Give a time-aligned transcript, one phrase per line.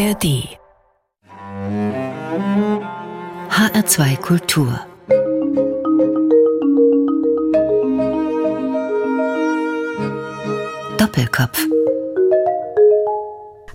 [0.00, 0.56] ARD
[3.50, 4.80] HR2 Kultur
[10.96, 11.66] Doppelkopf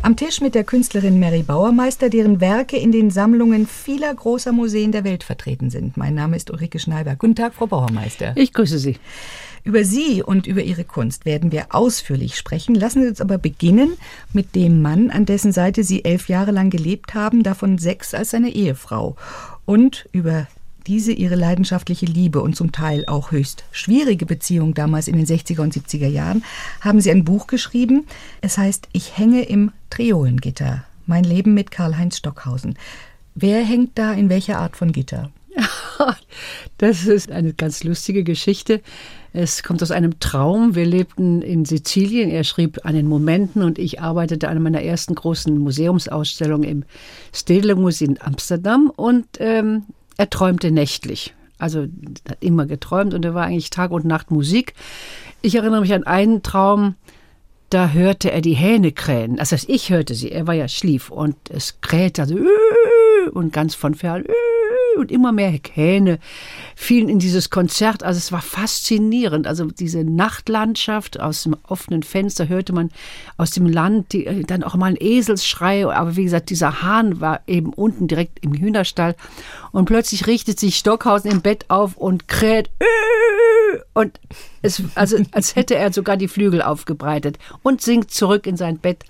[0.02, 4.92] am Tisch mit der Künstlerin Mary Bauermeister, deren Werke in den Sammlungen vieler großer Museen
[4.92, 5.98] der Welt vertreten sind.
[5.98, 7.16] Mein Name ist Ulrike Schneiber.
[7.16, 8.34] Guten Tag, Frau Bauermeister.
[8.36, 8.98] Ich grüße Sie.
[9.66, 12.76] Über Sie und über Ihre Kunst werden wir ausführlich sprechen.
[12.76, 13.94] Lassen Sie uns aber beginnen
[14.32, 18.30] mit dem Mann, an dessen Seite Sie elf Jahre lang gelebt haben, davon sechs als
[18.30, 19.16] seine Ehefrau.
[19.66, 20.48] Und über
[20.86, 25.62] diese ihre leidenschaftliche Liebe und zum Teil auch höchst schwierige Beziehung damals in den 60er
[25.62, 26.44] und 70er Jahren,
[26.82, 28.06] haben sie ein Buch geschrieben.
[28.42, 30.86] Es heißt Ich hänge im Triolengitter.
[31.08, 32.78] Mein Leben mit Karl-Heinz Stockhausen.
[33.34, 35.32] Wer hängt da in welcher Art von Gitter?
[36.78, 38.82] Das ist eine ganz lustige Geschichte.
[39.38, 40.76] Es kommt aus einem Traum.
[40.76, 42.30] Wir lebten in Sizilien.
[42.30, 46.86] Er schrieb an den Momenten und ich arbeitete an meiner ersten großen Museumsausstellung im
[47.34, 48.90] Stedelijk in Amsterdam.
[48.96, 49.84] Und ähm,
[50.16, 51.34] er träumte nächtlich.
[51.58, 51.82] Also
[52.30, 54.74] hat immer geträumt und er war eigentlich Tag und Nacht Musik.
[55.42, 56.96] Ich erinnere mich an einen Traum,
[57.70, 59.36] da hörte er die Hähne krähen.
[59.36, 62.38] Das heißt, ich hörte sie, er war ja schlief und es krähte also
[63.34, 64.24] und ganz von fern
[64.98, 66.20] und immer mehr Hähne
[66.76, 68.04] fielen in dieses Konzert.
[68.04, 69.48] Also es war faszinierend.
[69.48, 72.92] Also diese Nachtlandschaft aus dem offenen Fenster hörte man
[73.38, 75.86] aus dem Land die, äh, dann auch mal ein Eselsschrei.
[75.88, 79.16] Aber wie gesagt, dieser Hahn war eben unten direkt im Hühnerstall.
[79.72, 82.70] Und plötzlich richtet sich Stockhausen im Bett auf und kräht.
[83.94, 84.20] Und
[84.62, 89.06] es, also, als hätte er sogar die Flügel aufgebreitet und sinkt zurück in sein Bett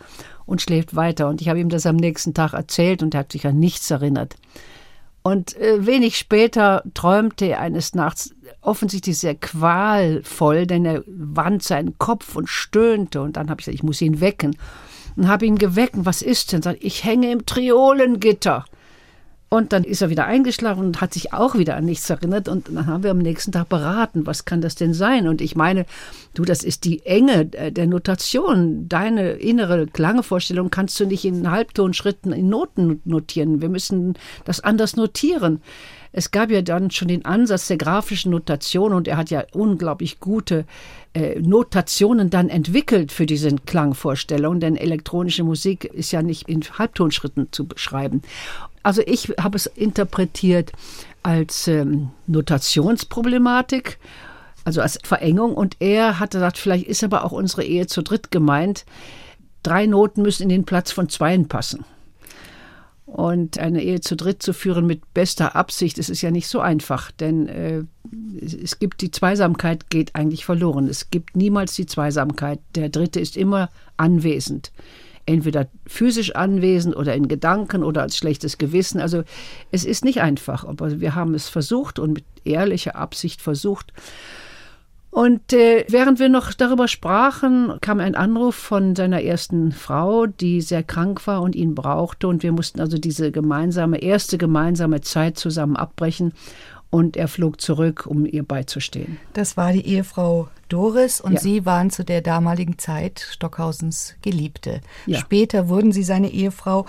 [0.46, 1.28] und schläft weiter.
[1.28, 3.90] Und ich habe ihm das am nächsten Tag erzählt und er hat sich an nichts
[3.92, 4.36] erinnert.
[5.26, 11.98] Und äh, wenig später träumte er eines Nachts offensichtlich sehr qualvoll, denn er wand seinen
[11.98, 13.24] Kopf und stöhnte.
[13.24, 14.56] Und dann habe ich gesagt, ich muss ihn wecken.
[15.16, 15.96] Und habe ihn geweckt.
[15.98, 16.62] Was ist denn?
[16.62, 18.66] Sagt, ich hänge im Triolengitter.
[19.48, 22.50] Und dann ist er wieder eingeschlafen und hat sich auch wieder an nichts erinnert.
[22.50, 25.28] Und dann haben wir am nächsten Tag beraten, was kann das denn sein?
[25.28, 25.86] Und ich meine,
[26.34, 28.90] du, das ist die Enge der Notation.
[28.90, 33.62] Deine innere Klangevorstellung kannst du nicht in Halbtonschritten in Noten notieren.
[33.62, 35.62] Wir müssen das anders notieren.
[36.18, 40.22] Es gab ja dann schon den Ansatz der grafischen Notation und er hat ja unglaublich
[40.22, 40.64] gute
[41.14, 47.50] äh, Notationen dann entwickelt für diese Klangvorstellung, denn elektronische Musik ist ja nicht in Halbtonschritten
[47.52, 48.22] zu beschreiben.
[48.86, 50.72] Also ich habe es interpretiert
[51.24, 53.98] als ähm, Notationsproblematik,
[54.64, 55.56] also als Verengung.
[55.56, 58.86] Und er hat gesagt, vielleicht ist aber auch unsere Ehe zu dritt gemeint.
[59.64, 61.84] Drei Noten müssen in den Platz von zweien passen.
[63.08, 66.60] Und eine Ehe zu dritt zu führen mit bester Absicht, das ist ja nicht so
[66.60, 67.84] einfach, denn äh,
[68.40, 70.88] es gibt die Zweisamkeit geht eigentlich verloren.
[70.90, 72.60] Es gibt niemals die Zweisamkeit.
[72.76, 74.72] Der Dritte ist immer anwesend
[75.26, 79.00] entweder physisch anwesend oder in Gedanken oder als schlechtes Gewissen.
[79.00, 79.24] Also
[79.72, 83.92] es ist nicht einfach, aber wir haben es versucht und mit ehrlicher Absicht versucht.
[85.16, 90.60] Und äh, während wir noch darüber sprachen, kam ein Anruf von seiner ersten Frau, die
[90.60, 92.28] sehr krank war und ihn brauchte.
[92.28, 96.34] Und wir mussten also diese gemeinsame, erste gemeinsame Zeit zusammen abbrechen
[96.96, 99.18] und er flog zurück, um ihr beizustehen.
[99.34, 101.40] Das war die Ehefrau Doris und ja.
[101.42, 104.80] Sie waren zu der damaligen Zeit Stockhausens Geliebte.
[105.06, 105.20] Ja.
[105.20, 106.86] Später wurden Sie seine Ehefrau.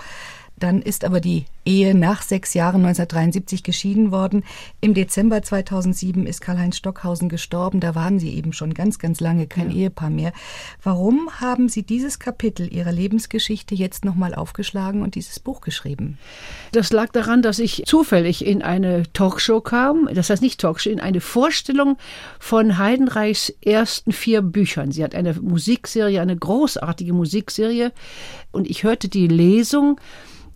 [0.59, 4.43] Dann ist aber die Ehe nach sechs Jahren 1973 geschieden worden.
[4.81, 7.79] Im Dezember 2007 ist Karl-Heinz Stockhausen gestorben.
[7.79, 9.77] Da waren Sie eben schon ganz, ganz lange kein ja.
[9.77, 10.33] Ehepaar mehr.
[10.81, 16.17] Warum haben Sie dieses Kapitel Ihrer Lebensgeschichte jetzt nochmal aufgeschlagen und dieses Buch geschrieben?
[16.71, 20.09] Das lag daran, dass ich zufällig in eine Talkshow kam.
[20.11, 21.97] Das heißt nicht Talkshow, in eine Vorstellung
[22.39, 24.91] von Heidenreichs ersten vier Büchern.
[24.91, 27.91] Sie hat eine Musikserie, eine großartige Musikserie.
[28.51, 29.99] Und ich hörte die Lesung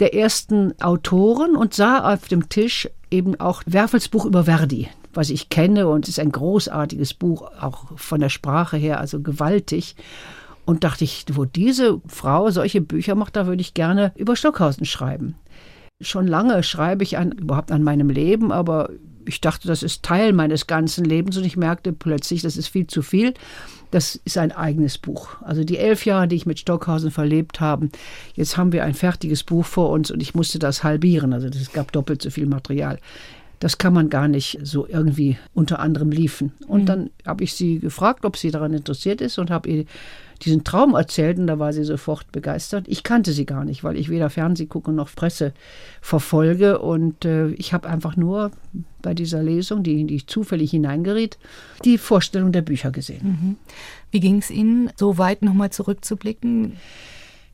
[0.01, 5.29] der ersten Autoren und sah auf dem Tisch eben auch Werfels Buch über Verdi, was
[5.29, 9.95] ich kenne und ist ein großartiges Buch, auch von der Sprache her, also gewaltig.
[10.66, 14.85] Und dachte ich, wo diese Frau solche Bücher macht, da würde ich gerne über Stockhausen
[14.85, 15.35] schreiben.
[16.02, 18.90] Schon lange schreibe ich an, überhaupt an meinem Leben, aber
[19.26, 22.88] ich dachte, das ist Teil meines ganzen Lebens und ich merkte plötzlich, das ist viel
[22.88, 23.34] zu viel.
[23.91, 25.41] Das ist ein eigenes Buch.
[25.41, 27.90] Also die elf Jahre, die ich mit Stockhausen verlebt habe,
[28.35, 31.34] jetzt haben wir ein fertiges Buch vor uns und ich musste das halbieren.
[31.34, 33.00] Also es gab doppelt so viel Material.
[33.59, 36.53] Das kann man gar nicht so irgendwie unter anderem liefen.
[36.67, 36.85] Und mhm.
[36.85, 39.85] dann habe ich sie gefragt, ob sie daran interessiert ist und habe ihr
[40.43, 42.85] diesen Traum erzählt und da war sie sofort begeistert.
[42.88, 45.53] Ich kannte sie gar nicht, weil ich weder Fernseh gucke noch Presse
[46.02, 48.52] verfolge und äh, ich habe einfach nur
[49.02, 51.38] bei dieser Lesung, die, die ich zufällig hineingeriet,
[51.85, 53.22] die Vorstellung der Bücher gesehen.
[53.23, 53.55] Mhm.
[54.11, 56.73] Wie ging es Ihnen, so weit nochmal zurückzublicken?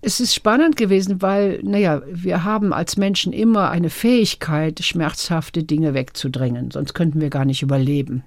[0.01, 5.93] Es ist spannend gewesen, weil, naja, wir haben als Menschen immer eine Fähigkeit, schmerzhafte Dinge
[5.93, 8.23] wegzudrängen, sonst könnten wir gar nicht überleben.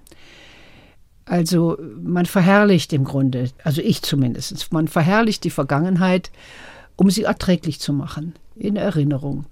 [1.31, 6.33] Also man verherrlicht im Grunde, also ich zumindest, man verherrlicht die Vergangenheit,
[6.97, 9.45] um sie erträglich zu machen, in Erinnerung.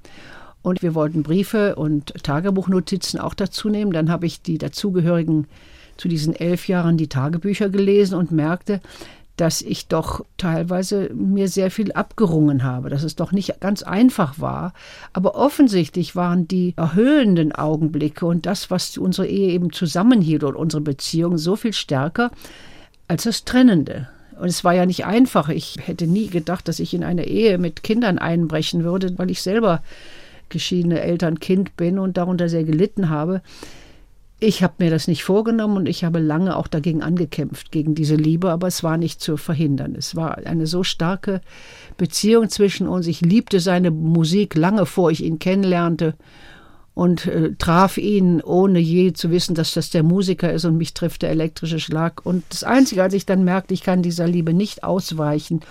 [0.61, 3.93] Und wir wollten Briefe und Tagebuchnotizen auch dazu nehmen.
[3.93, 5.47] Dann habe ich die dazugehörigen
[5.97, 8.81] zu diesen elf Jahren die Tagebücher gelesen und merkte,
[9.39, 14.41] dass ich doch teilweise mir sehr viel abgerungen habe, dass es doch nicht ganz einfach
[14.41, 14.75] war.
[15.13, 20.83] Aber offensichtlich waren die erhöhenden Augenblicke und das, was unsere Ehe eben zusammenhielt und unsere
[20.83, 22.33] Beziehung so viel stärker
[23.07, 24.09] als das Trennende.
[24.41, 25.49] Und es war ja nicht einfach.
[25.49, 29.41] Ich hätte nie gedacht, dass ich in eine Ehe mit Kindern einbrechen würde, weil ich
[29.41, 29.83] selber
[30.49, 33.41] geschiedene Eltern-Kind bin und darunter sehr gelitten habe.
[34.41, 38.15] Ich habe mir das nicht vorgenommen und ich habe lange auch dagegen angekämpft, gegen diese
[38.15, 39.97] Liebe, aber es war nicht zu verhindern.
[39.97, 41.41] Es war eine so starke
[41.97, 43.09] Beziehung zwischen uns.
[43.09, 46.15] Ich liebte seine Musik lange vor ich ihn kennenlernte
[46.95, 50.95] und äh, traf ihn, ohne je zu wissen, dass das der Musiker ist und mich
[50.95, 52.25] trifft der elektrische Schlag.
[52.25, 55.63] Und das Einzige, als ich dann merkte, ich kann dieser Liebe nicht ausweichen,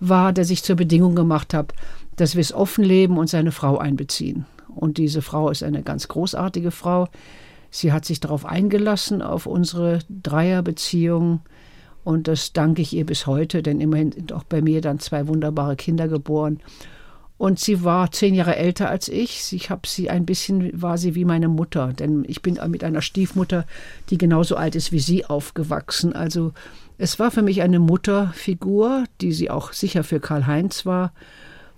[0.00, 1.74] war, dass ich zur Bedingung gemacht habe,
[2.16, 4.46] dass wir es offen leben und seine Frau einbeziehen.
[4.68, 7.08] Und diese Frau ist eine ganz großartige Frau
[7.74, 11.40] Sie hat sich darauf eingelassen, auf unsere Dreierbeziehung.
[12.04, 15.26] Und das danke ich ihr bis heute, denn immerhin sind auch bei mir dann zwei
[15.26, 16.60] wunderbare Kinder geboren.
[17.36, 19.52] Und sie war zehn Jahre älter als ich.
[19.52, 23.02] Ich habe sie ein bisschen, war sie wie meine Mutter, denn ich bin mit einer
[23.02, 23.66] Stiefmutter,
[24.08, 26.12] die genauso alt ist wie sie, aufgewachsen.
[26.12, 26.52] Also
[26.96, 31.12] es war für mich eine Mutterfigur, die sie auch sicher für Karl-Heinz war.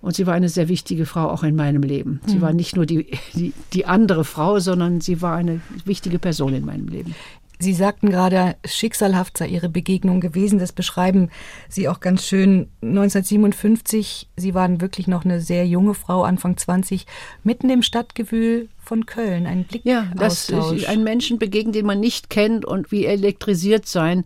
[0.06, 2.20] Und sie war eine sehr wichtige Frau auch in meinem Leben.
[2.26, 2.40] Sie mhm.
[2.40, 6.64] war nicht nur die, die, die andere Frau, sondern sie war eine wichtige Person in
[6.64, 7.16] meinem Leben.
[7.58, 10.60] Sie sagten gerade, schicksalhaft sei Ihre Begegnung gewesen.
[10.60, 11.30] Das beschreiben
[11.68, 12.68] Sie auch ganz schön.
[12.82, 17.04] 1957, Sie waren wirklich noch eine sehr junge Frau, Anfang 20,
[17.42, 19.46] mitten im Stadtgewühl von Köln.
[19.46, 19.82] Ein Blick.
[19.84, 24.24] Ja, das ist ein Menschen begegnen, den man nicht kennt und wie elektrisiert sein.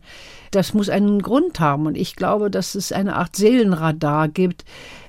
[0.51, 1.87] Das muss einen Grund haben.
[1.87, 4.65] Und ich glaube, dass es eine Art Seelenradar gibt,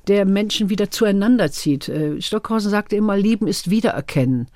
[0.07, 1.89] der Menschen wieder zueinander zieht.
[1.89, 4.47] Äh, Stockhausen sagte immer, Lieben ist Wiedererkennen.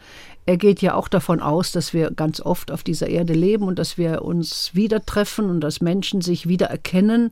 [0.47, 3.79] Er geht ja auch davon aus, dass wir ganz oft auf dieser Erde leben und
[3.79, 7.31] dass wir uns wieder treffen und dass Menschen sich wieder erkennen,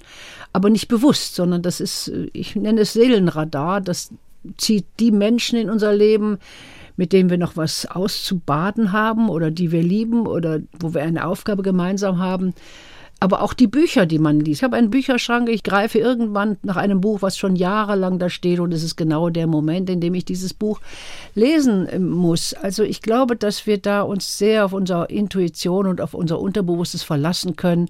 [0.51, 4.11] aber nicht bewusst, sondern das ist, äh, ich nenne es Seelenradar, das
[4.57, 6.37] zieht die Menschen in unser Leben,
[6.95, 11.25] mit denen wir noch was auszubaden haben oder die wir lieben oder wo wir eine
[11.25, 12.53] Aufgabe gemeinsam haben
[13.23, 14.59] aber auch die Bücher, die man liest.
[14.59, 18.59] Ich habe einen Bücherschrank, ich greife irgendwann nach einem Buch, was schon jahrelang da steht
[18.59, 20.81] und es ist genau der Moment, in dem ich dieses Buch
[21.33, 22.53] lesen äh, muss.
[22.53, 27.03] Also ich glaube, dass wir da uns sehr auf unsere Intuition und auf unser Unterbewusstes
[27.03, 27.87] verlassen können.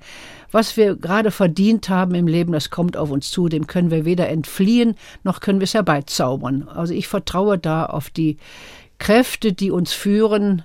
[0.52, 4.06] Was wir gerade verdient haben im Leben, das kommt auf uns zu, dem können wir
[4.06, 4.94] weder entfliehen,
[5.24, 6.68] noch können wir es herbeizaubern.
[6.68, 8.38] Also ich vertraue da auf die
[9.00, 10.62] Kräfte, die uns führen.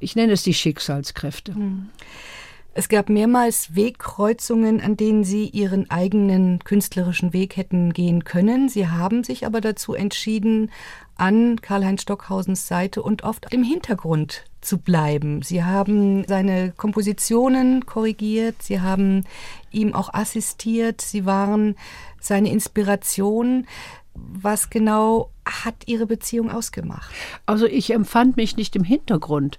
[0.00, 1.52] Ich nenne es die Schicksalskräfte.
[1.52, 1.90] Mhm.
[2.72, 8.68] Es gab mehrmals Wegkreuzungen, an denen Sie Ihren eigenen künstlerischen Weg hätten gehen können.
[8.68, 10.70] Sie haben sich aber dazu entschieden,
[11.16, 15.42] an Karl-Heinz Stockhausens Seite und oft im Hintergrund zu bleiben.
[15.42, 19.24] Sie haben seine Kompositionen korrigiert, Sie haben
[19.72, 21.74] ihm auch assistiert, Sie waren
[22.20, 23.66] seine Inspiration.
[24.14, 27.10] Was genau hat Ihre Beziehung ausgemacht?
[27.46, 29.58] Also ich empfand mich nicht im Hintergrund.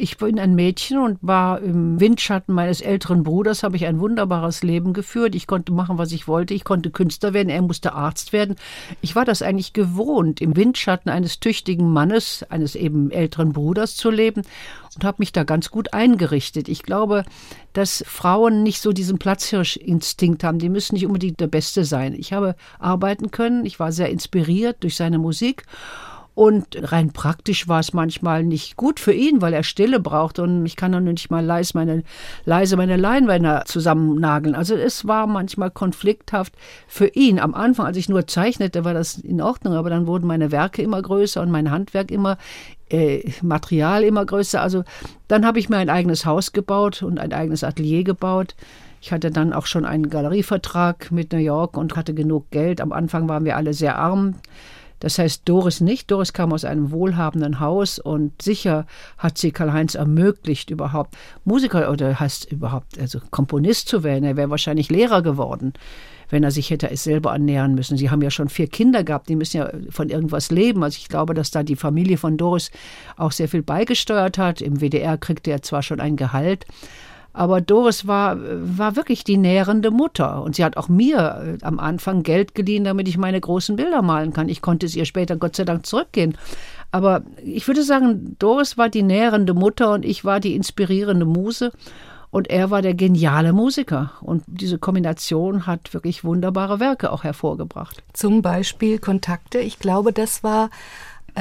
[0.00, 4.62] Ich bin ein Mädchen und war im Windschatten meines älteren Bruders, habe ich ein wunderbares
[4.62, 5.34] Leben geführt.
[5.34, 6.54] Ich konnte machen, was ich wollte.
[6.54, 8.54] Ich konnte Künstler werden, er musste Arzt werden.
[9.00, 14.12] Ich war das eigentlich gewohnt, im Windschatten eines tüchtigen Mannes, eines eben älteren Bruders zu
[14.12, 14.42] leben
[14.94, 16.68] und habe mich da ganz gut eingerichtet.
[16.68, 17.24] Ich glaube,
[17.72, 20.60] dass Frauen nicht so diesen Platzhirsch-Instinkt haben.
[20.60, 22.14] Die müssen nicht unbedingt der Beste sein.
[22.14, 23.66] Ich habe arbeiten können.
[23.66, 25.64] Ich war sehr inspiriert durch seine Musik
[26.38, 30.64] und rein praktisch war es manchmal nicht gut für ihn, weil er Stille braucht und
[30.66, 32.04] ich kann dann nicht mal leise meine,
[32.44, 34.54] leise meine Leinwände zusammennageln.
[34.54, 36.52] Also es war manchmal konflikthaft
[36.86, 37.40] für ihn.
[37.40, 40.80] Am Anfang, als ich nur zeichnete, war das in Ordnung, aber dann wurden meine Werke
[40.80, 42.38] immer größer und mein Handwerk immer
[42.88, 44.62] äh, Material immer größer.
[44.62, 44.84] Also
[45.26, 48.54] dann habe ich mir ein eigenes Haus gebaut und ein eigenes Atelier gebaut.
[49.00, 52.80] Ich hatte dann auch schon einen Galerievertrag mit New York und hatte genug Geld.
[52.80, 54.36] Am Anfang waren wir alle sehr arm.
[55.00, 56.10] Das heißt Doris nicht.
[56.10, 58.86] Doris kam aus einem wohlhabenden Haus und sicher
[59.16, 64.24] hat sie Karl-Heinz ermöglicht, überhaupt Musiker oder heißt überhaupt, also Komponist zu werden.
[64.24, 65.72] Er wäre wahrscheinlich Lehrer geworden,
[66.30, 67.96] wenn er sich hätte es selber annähern müssen.
[67.96, 70.82] Sie haben ja schon vier Kinder gehabt, die müssen ja von irgendwas leben.
[70.82, 72.70] Also ich glaube, dass da die Familie von Doris
[73.16, 74.60] auch sehr viel beigesteuert hat.
[74.60, 76.66] Im WDR kriegte er zwar schon ein Gehalt,
[77.38, 80.42] Aber Doris war, war wirklich die nährende Mutter.
[80.42, 84.02] Und sie hat auch mir äh, am Anfang Geld geliehen, damit ich meine großen Bilder
[84.02, 84.48] malen kann.
[84.48, 86.36] Ich konnte es ihr später Gott sei Dank zurückgehen.
[86.90, 91.70] Aber ich würde sagen, Doris war die nährende Mutter und ich war die inspirierende Muse.
[92.32, 94.14] Und er war der geniale Musiker.
[94.20, 98.02] Und diese Kombination hat wirklich wunderbare Werke auch hervorgebracht.
[98.14, 99.60] Zum Beispiel Kontakte.
[99.60, 100.70] Ich glaube, das war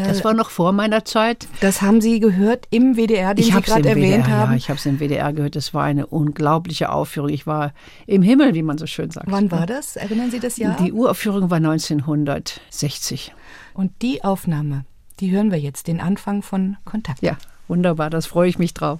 [0.01, 1.47] das war noch vor meiner Zeit.
[1.61, 4.51] Das haben Sie gehört im WDR, den ich Sie gerade erwähnt WDR, haben?
[4.51, 5.55] Ja, ich habe es im WDR gehört.
[5.55, 7.29] Das war eine unglaubliche Aufführung.
[7.29, 7.73] Ich war
[8.05, 9.29] im Himmel, wie man so schön sagt.
[9.29, 9.95] Wann war das?
[9.95, 10.75] Erinnern Sie das Jahr?
[10.77, 13.33] Die Uraufführung war 1960.
[13.73, 14.85] Und die Aufnahme,
[15.19, 17.21] die hören wir jetzt, den Anfang von Kontakt.
[17.21, 17.37] Ja,
[17.67, 18.09] wunderbar.
[18.09, 18.99] Das freue ich mich drauf.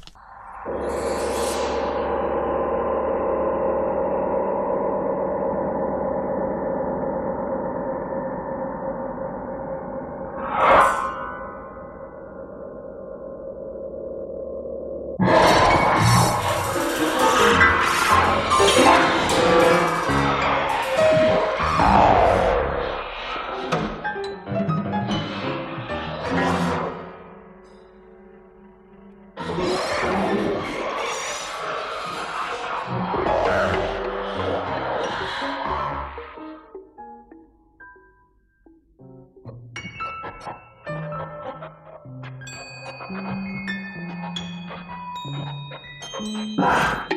[46.60, 47.07] Ah.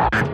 [0.00, 0.29] Yeah.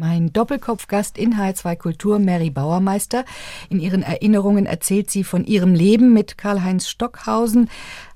[0.00, 3.26] Mein Doppelkopfgast in H2 Kultur, Mary Bauermeister.
[3.68, 7.68] In ihren Erinnerungen erzählt sie von ihrem Leben mit Karl-Heinz Stockhausen.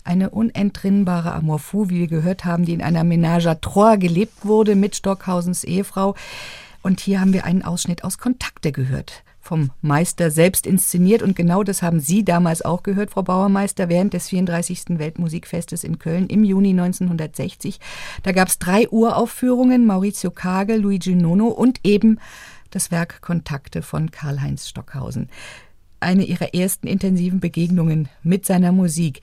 [0.03, 1.61] Eine unentrinnbare Amour
[1.91, 6.15] wie wir gehört haben, die in einer Ménage à trois gelebt wurde mit Stockhausens Ehefrau.
[6.83, 11.23] Und hier haben wir einen Ausschnitt aus Kontakte gehört vom Meister selbst inszeniert.
[11.23, 14.99] Und genau das haben Sie damals auch gehört, Frau Bauermeister, während des 34.
[14.99, 17.79] Weltmusikfestes in Köln im Juni 1960.
[18.23, 22.19] Da gab es drei Uraufführungen, Maurizio Kagel, Luigi Nono und eben
[22.71, 25.29] das Werk Kontakte von Karl-Heinz Stockhausen.
[26.01, 29.21] Eine ihrer ersten intensiven Begegnungen mit seiner Musik.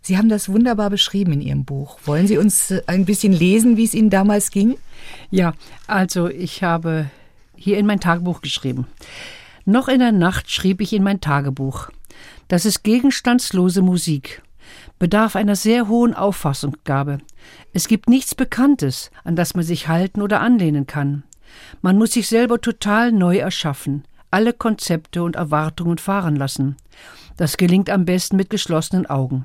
[0.00, 1.98] Sie haben das wunderbar beschrieben in Ihrem Buch.
[2.04, 4.76] Wollen Sie uns äh, ein bisschen lesen, wie es Ihnen damals ging?
[5.30, 5.52] Ja,
[5.86, 7.10] also ich habe
[7.56, 8.86] hier in mein Tagebuch geschrieben.
[9.68, 11.90] Noch in der Nacht schrieb ich in mein Tagebuch.
[12.48, 14.40] Das ist gegenstandslose Musik,
[14.98, 17.18] bedarf einer sehr hohen Auffassungsgabe.
[17.74, 21.22] Es gibt nichts Bekanntes, an das man sich halten oder anlehnen kann.
[21.82, 26.78] Man muss sich selber total neu erschaffen, alle Konzepte und Erwartungen fahren lassen.
[27.36, 29.44] Das gelingt am besten mit geschlossenen Augen.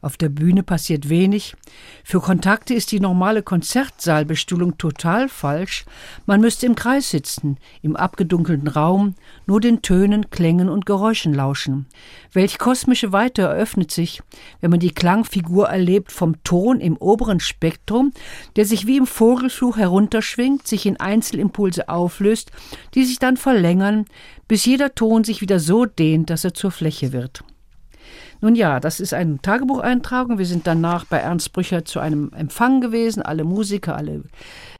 [0.00, 1.56] Auf der Bühne passiert wenig.
[2.04, 5.84] Für Kontakte ist die normale Konzertsaalbestuhlung total falsch.
[6.24, 11.86] Man müsste im Kreis sitzen, im abgedunkelten Raum, nur den Tönen, Klängen und Geräuschen lauschen.
[12.32, 14.22] Welch kosmische Weite eröffnet sich,
[14.60, 18.12] wenn man die Klangfigur erlebt vom Ton im oberen Spektrum,
[18.54, 22.52] der sich wie im Vogelfluch herunterschwingt, sich in Einzelimpulse auflöst,
[22.94, 24.04] die sich dann verlängern,
[24.46, 27.42] bis jeder Ton sich wieder so dehnt, dass er zur Fläche wird.
[28.40, 30.38] Nun ja, das ist eine Tagebucheintragung.
[30.38, 33.22] Wir sind danach bei Ernst Brücher zu einem Empfang gewesen.
[33.22, 34.22] Alle Musiker, alle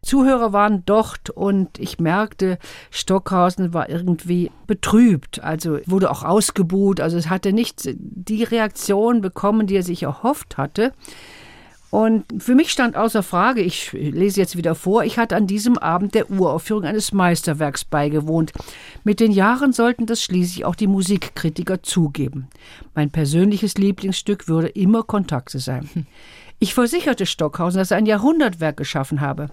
[0.03, 2.59] Zuhörer waren dort und ich merkte,
[2.91, 5.43] Stockhausen war irgendwie betrübt.
[5.43, 7.01] Also wurde auch ausgebuht.
[7.01, 10.93] Also es hatte nicht die Reaktion bekommen, die er sich erhofft hatte.
[11.91, 15.79] Und für mich stand außer Frage, ich lese jetzt wieder vor, ich hatte an diesem
[15.79, 18.53] Abend der Uraufführung eines Meisterwerks beigewohnt.
[19.05, 22.49] Mit den Jahren sollten das schließlich auch die Musikkritiker zugeben.
[22.95, 25.89] Mein persönliches Lieblingsstück würde immer Kontakte sein.
[26.61, 29.49] Ich versicherte Stockhausen, dass er ein Jahrhundertwerk geschaffen habe.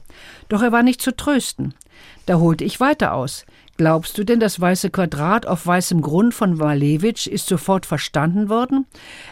[0.49, 1.75] Doch er war nicht zu trösten.
[2.25, 3.45] Da holte ich weiter aus.
[3.77, 8.85] Glaubst du denn, das weiße Quadrat auf weißem Grund von Malevich ist sofort verstanden worden?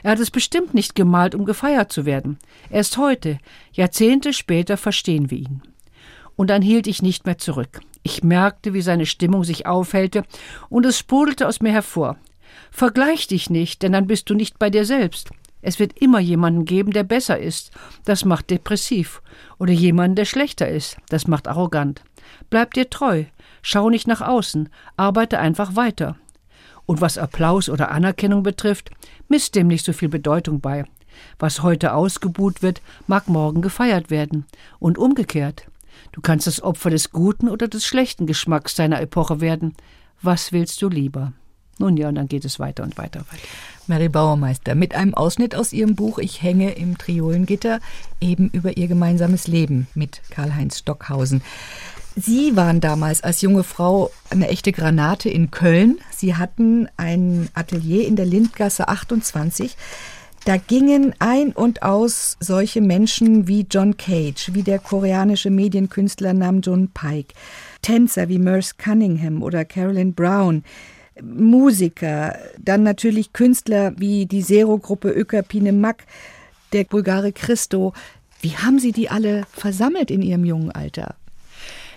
[0.04, 2.38] Er hat es bestimmt nicht gemalt, um gefeiert zu werden.
[2.70, 3.38] Erst heute,
[3.72, 5.62] Jahrzehnte später, verstehen wir ihn.
[6.36, 7.80] Und dann hielt ich nicht mehr zurück.
[8.02, 10.24] Ich merkte, wie seine Stimmung sich aufhellte,
[10.68, 12.18] und es sprudelte aus mir hervor.
[12.70, 15.30] Vergleich dich nicht, denn dann bist du nicht bei dir selbst.
[15.62, 17.72] Es wird immer jemanden geben, der besser ist.
[18.04, 19.22] Das macht depressiv.
[19.58, 20.98] Oder jemanden, der schlechter ist.
[21.08, 22.04] Das macht arrogant.
[22.50, 23.24] Bleib dir treu.
[23.64, 26.16] Schau nicht nach außen, arbeite einfach weiter.
[26.86, 28.92] Und was Applaus oder Anerkennung betrifft,
[29.30, 30.86] misst dem nicht so viel Bedeutung bei.
[31.40, 34.46] Was heute ausgebuht wird, mag morgen gefeiert werden.
[34.80, 35.66] Und umgekehrt.
[36.12, 39.76] Du kannst das Opfer des guten oder des schlechten Geschmacks deiner Epoche werden.
[40.22, 41.34] Was willst du lieber?
[41.80, 43.26] Nun ja, und dann geht es weiter und weiter weiter.
[43.88, 47.80] Mary Bauermeister mit einem Ausschnitt aus ihrem Buch Ich hänge im Triolengitter
[48.22, 51.42] eben über ihr gemeinsames Leben mit Karl-Heinz Stockhausen.
[52.16, 56.00] Sie waren damals als junge Frau eine echte Granate in Köln.
[56.12, 59.76] Sie hatten ein Atelier in der Lindgasse 28.
[60.46, 66.62] Da gingen ein und aus solche Menschen wie John Cage, wie der koreanische Medienkünstler Nam
[66.62, 67.34] Jun Paik,
[67.82, 70.64] Tänzer wie Merce Cunningham oder Carolyn Brown,
[71.22, 76.06] Musiker, dann natürlich Künstler wie die Zero-Gruppe Ökapine Mack,
[76.74, 77.94] der Bulgare Christo.
[78.42, 81.16] Wie haben Sie die alle versammelt in Ihrem jungen Alter?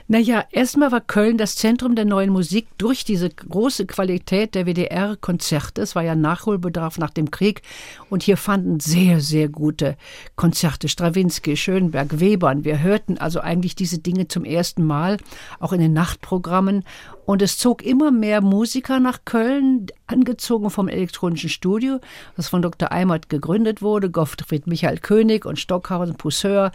[0.08, 5.82] Naja, erstmal war Köln das Zentrum der neuen Musik durch diese große Qualität der WDR-Konzerte.
[5.82, 7.62] Es war ja Nachholbedarf nach dem Krieg.
[8.08, 9.96] Und hier fanden sehr, sehr gute
[10.36, 10.88] Konzerte.
[10.88, 12.64] Strawinski, Schönberg, Webern.
[12.64, 15.16] Wir hörten also eigentlich diese Dinge zum ersten Mal,
[15.58, 16.84] auch in den Nachtprogrammen.
[17.26, 21.98] Und es zog immer mehr Musiker nach Köln, angezogen vom elektronischen Studio,
[22.37, 22.92] das von Dr.
[22.92, 26.70] Eimert gegründet wurde, Gottfried Michael König und Stockhausen, Pousseur,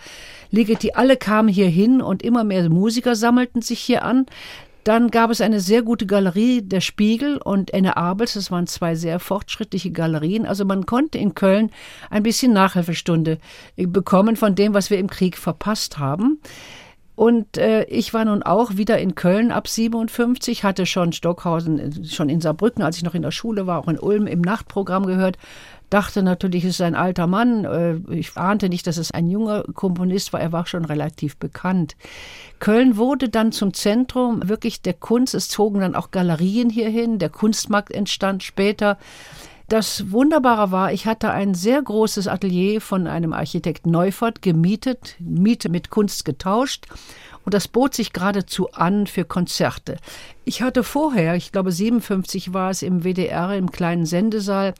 [0.52, 4.26] Ligeti, alle kamen hier hin und immer mehr Musiker sammelten sich hier an.
[4.84, 8.34] Dann gab es eine sehr gute Galerie, der Spiegel und Enne Abels.
[8.34, 10.46] Das waren zwei sehr fortschrittliche Galerien.
[10.46, 11.70] Also man konnte in Köln
[12.10, 13.38] ein bisschen Nachhilfestunde
[13.76, 16.42] bekommen von dem, was wir im Krieg verpasst haben.
[17.22, 22.04] Und äh, ich war nun auch wieder in Köln ab 57, hatte schon Stockhausen, äh,
[22.04, 25.06] schon in Saarbrücken, als ich noch in der Schule war, auch in Ulm im Nachtprogramm
[25.06, 25.38] gehört.
[25.92, 27.66] Dachte natürlich, es ist ein alter Mann.
[27.66, 30.42] Äh, ich ahnte nicht, dass es ein junger Komponist war.
[30.42, 31.96] Er war schon relativ bekannt.
[32.58, 35.36] Köln wurde dann zum Zentrum wirklich der Kunst.
[35.36, 37.20] Es zogen dann auch Galerien hierhin.
[37.20, 38.98] Der Kunstmarkt entstand später.
[39.72, 45.70] Das Wunderbare war, ich hatte ein sehr großes Atelier von einem Architekt Neufert gemietet, Miete
[45.70, 46.88] mit Kunst getauscht
[47.46, 49.96] und das bot sich geradezu an für Konzerte.
[50.44, 54.74] Ich hatte vorher, ich glaube 57 war es im WDR im kleinen Sendesaal,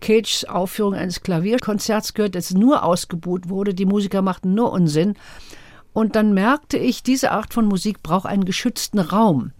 [0.00, 3.74] Cages Aufführung eines Klavierkonzerts gehört, das nur ausgebuht wurde.
[3.74, 5.12] Die Musiker machten nur Unsinn.
[5.92, 9.52] Und dann merkte ich, diese Art von Musik braucht einen geschützten Raum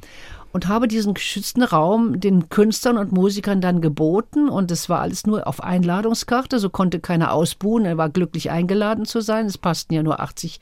[0.52, 4.48] und habe diesen geschützten Raum den Künstlern und Musikern dann geboten.
[4.48, 9.04] Und es war alles nur auf Einladungskarte, so konnte keiner ausbuhen, er war glücklich eingeladen
[9.04, 10.60] zu sein, es passten ja nur 80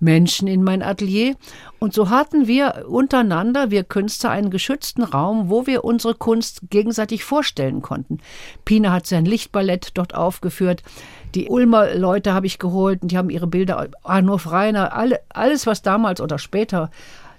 [0.00, 1.36] Menschen in mein Atelier.
[1.78, 7.24] Und so hatten wir untereinander, wir Künstler, einen geschützten Raum, wo wir unsere Kunst gegenseitig
[7.24, 8.18] vorstellen konnten.
[8.64, 10.82] Pina hat sein Lichtballett dort aufgeführt,
[11.34, 15.66] die Ulmer Leute habe ich geholt und die haben ihre Bilder, Arnulf Reiner, alle, alles,
[15.66, 16.90] was damals oder später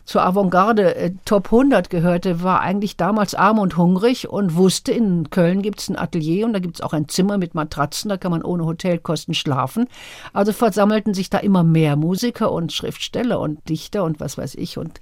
[0.10, 5.30] zur Avantgarde äh, Top 100 gehörte, war eigentlich damals arm und hungrig und wusste, in
[5.30, 8.18] Köln gibt es ein Atelier und da gibt es auch ein Zimmer mit Matratzen, da
[8.18, 9.88] kann man ohne Hotelkosten schlafen.
[10.34, 14.80] Also versammelten sich da immer mehr Musiker und Schriftsteller und Dichter und was weiß ich
[14.80, 15.00] und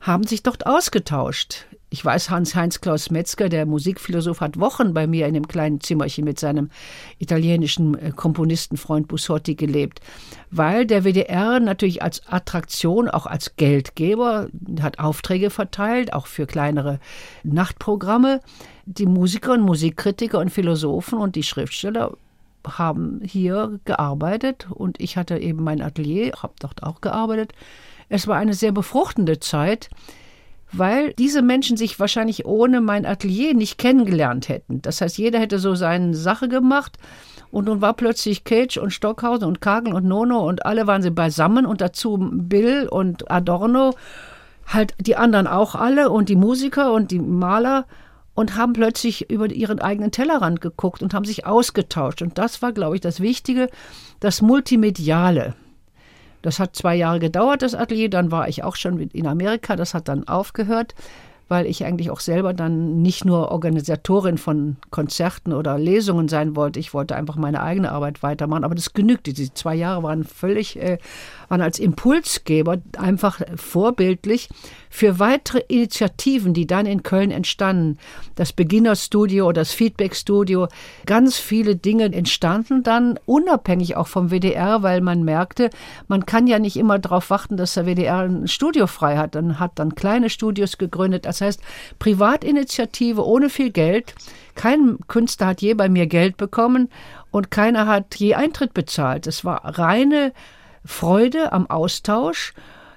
[0.00, 1.66] haben sich dort ausgetauscht.
[1.90, 6.24] Ich weiß, Hans-Heinz Klaus Metzger, der Musikphilosoph, hat Wochen bei mir in dem kleinen Zimmerchen
[6.24, 6.68] mit seinem
[7.18, 10.00] italienischen äh, Komponistenfreund Bussotti gelebt,
[10.50, 14.48] weil der WDR natürlich als Attraktion, auch als Geldgeber,
[14.82, 17.00] hat Aufträge verteilt, auch für kleinere
[17.42, 18.42] Nachtprogramme.
[18.84, 22.12] Die Musiker und Musikkritiker und Philosophen und die Schriftsteller
[22.66, 27.52] haben hier gearbeitet und ich hatte eben mein Atelier, habe dort auch gearbeitet.
[28.10, 29.88] Es war eine sehr befruchtende Zeit
[30.72, 34.82] weil diese Menschen sich wahrscheinlich ohne mein Atelier nicht kennengelernt hätten.
[34.82, 36.98] Das heißt, jeder hätte so seine Sache gemacht
[37.50, 41.10] und nun war plötzlich Cage und Stockhausen und Kagel und Nono und alle waren sie
[41.10, 43.94] beisammen und dazu Bill und Adorno,
[44.66, 47.86] halt die anderen auch alle und die Musiker und die Maler
[48.34, 52.22] und haben plötzlich über ihren eigenen Tellerrand geguckt und haben sich ausgetauscht.
[52.22, 53.68] Und das war, glaube ich, das Wichtige,
[54.20, 55.54] das Multimediale.
[56.42, 58.10] Das hat zwei Jahre gedauert, das Atelier.
[58.10, 59.76] Dann war ich auch schon in Amerika.
[59.76, 60.94] Das hat dann aufgehört
[61.48, 66.78] weil ich eigentlich auch selber dann nicht nur Organisatorin von Konzerten oder Lesungen sein wollte.
[66.78, 68.64] Ich wollte einfach meine eigene Arbeit weitermachen.
[68.64, 69.32] Aber das genügte.
[69.32, 70.98] Die zwei Jahre waren völlig, äh,
[71.48, 74.48] waren als Impulsgeber einfach vorbildlich
[74.90, 77.98] für weitere Initiativen, die dann in Köln entstanden.
[78.36, 80.68] Das Beginnerstudio das Feedbackstudio.
[81.06, 85.70] Ganz viele Dinge entstanden dann unabhängig auch vom WDR, weil man merkte,
[86.06, 89.34] man kann ja nicht immer darauf warten, dass der WDR ein Studio frei hat.
[89.34, 91.26] Dann hat dann kleine Studios gegründet.
[91.26, 91.60] Das heißt,
[91.98, 94.14] Privatinitiative ohne viel Geld.
[94.54, 96.88] Kein Künstler hat je bei mir Geld bekommen
[97.30, 99.26] und keiner hat je Eintritt bezahlt.
[99.26, 100.32] Es war reine
[100.88, 102.54] Freude am Austausch.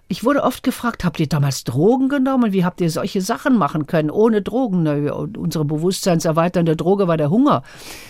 [0.07, 2.53] Ich wurde oft gefragt, habt ihr damals Drogen genommen?
[2.53, 4.83] Wie habt ihr solche Sachen machen können ohne Drogen?
[4.83, 7.63] Na, unsere bewusstseinserweiternde Droge war der Hunger.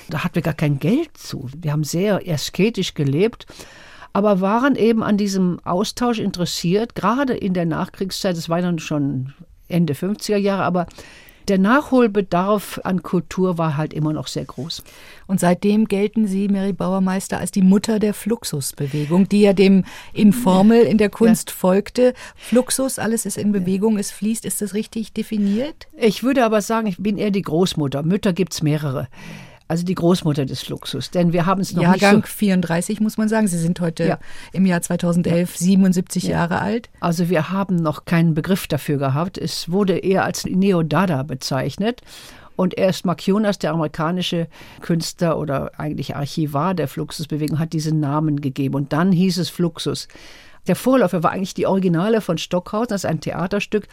[0.08, 1.50] Da hatten wir gar kein Geld zu.
[1.58, 3.48] Wir haben sehr asketisch gelebt,
[4.14, 8.38] aber waren eben an diesem Austausch interessiert, gerade in der Nachkriegszeit.
[8.38, 9.34] Es war dann schon
[9.68, 10.86] Ende 50er Jahre, aber
[11.52, 14.84] der Nachholbedarf an Kultur war halt immer noch sehr groß.
[15.28, 19.84] Und seitdem gelten Sie, Mary Bauermeister, als die Mutter der Fluxusbewegung, die ja dem
[20.14, 21.56] Informel in der Kunst ja.
[21.58, 22.14] folgte.
[22.38, 24.46] Fluxus, alles ist in Bewegung, es fließt.
[24.46, 25.90] Ist das richtig definiert?
[25.98, 28.02] Ich würde aber sagen, ich bin eher die Großmutter.
[28.02, 29.10] Mütter gibt es mehrere
[29.72, 31.12] also die Großmutter des Fluxus.
[31.12, 33.48] Denn wir haben es noch Jahrgang nicht so 34 muss man sagen.
[33.48, 34.20] Sie sind heute ja.
[34.52, 36.32] im Jahr 2011 77 ja.
[36.32, 36.90] Jahre alt.
[37.00, 39.38] Also wir haben noch keinen Begriff dafür gehabt.
[39.38, 42.02] Es wurde eher als Neo-Dada bezeichnet.
[42.58, 44.48] Und erst Mark Jonas, der amerikanische
[44.82, 48.76] Künstler oder eigentlich Archivar der Fluxusbewegung, hat diesen Namen gegeben.
[48.76, 50.10] Und dann hieß es Fluxus.
[50.68, 53.88] Der Vorläufer war eigentlich die Originale von Stockhausen, das ist ein Theaterstück,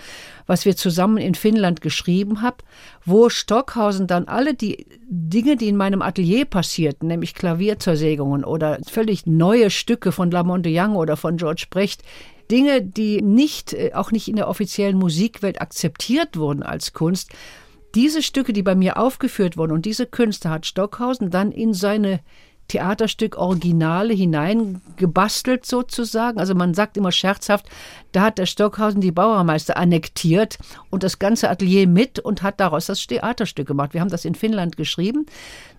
[0.46, 2.59] was wir zusammen in Finnland geschrieben haben,
[3.04, 9.26] wo Stockhausen dann alle die Dinge, die in meinem Atelier passierten, nämlich Klavierzersägungen oder völlig
[9.26, 12.02] neue Stücke von Lamonte Young oder von George Brecht,
[12.50, 17.31] Dinge, die nicht, äh, auch nicht in der offiziellen Musikwelt akzeptiert wurden als Kunst,
[17.94, 22.20] diese Stücke, die bei mir aufgeführt wurden und diese Künstler hat Stockhausen dann in seine
[22.68, 26.38] Theaterstück Originale hineingebastelt sozusagen.
[26.38, 27.66] Also man sagt immer scherzhaft,
[28.12, 30.59] da hat der Stockhausen die Bauermeister annektiert
[30.90, 33.92] und das ganze Atelier mit und hat daraus das Theaterstück gemacht.
[33.92, 35.27] Wir haben das in Finnland geschrieben.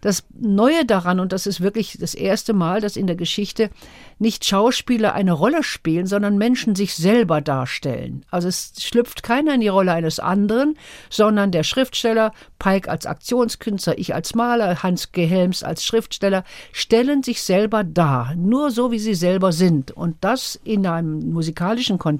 [0.02, 3.70] Das Neue daran, und das ist wirklich das erste Mal, dass in der Geschichte
[4.18, 8.26] nicht Schauspieler eine Rolle spielen, sondern Menschen sich selber darstellen.
[8.30, 10.78] Also es schlüpft keiner in die Rolle eines anderen,
[11.10, 17.42] sondern der Schriftsteller, Pike als Aktionskünstler, ich als Maler, Hans Gehelms als Schriftsteller, stellen sich
[17.42, 19.92] selber dar, nur so wie sie selber sind.
[19.92, 22.18] Und das in einem musikalischen Kontext.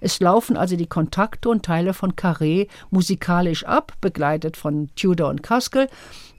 [0.00, 5.42] Es laufen also die Kontakte und Teile von Carré musikalisch ab, begleitet von Tudor und
[5.42, 5.88] Kaskel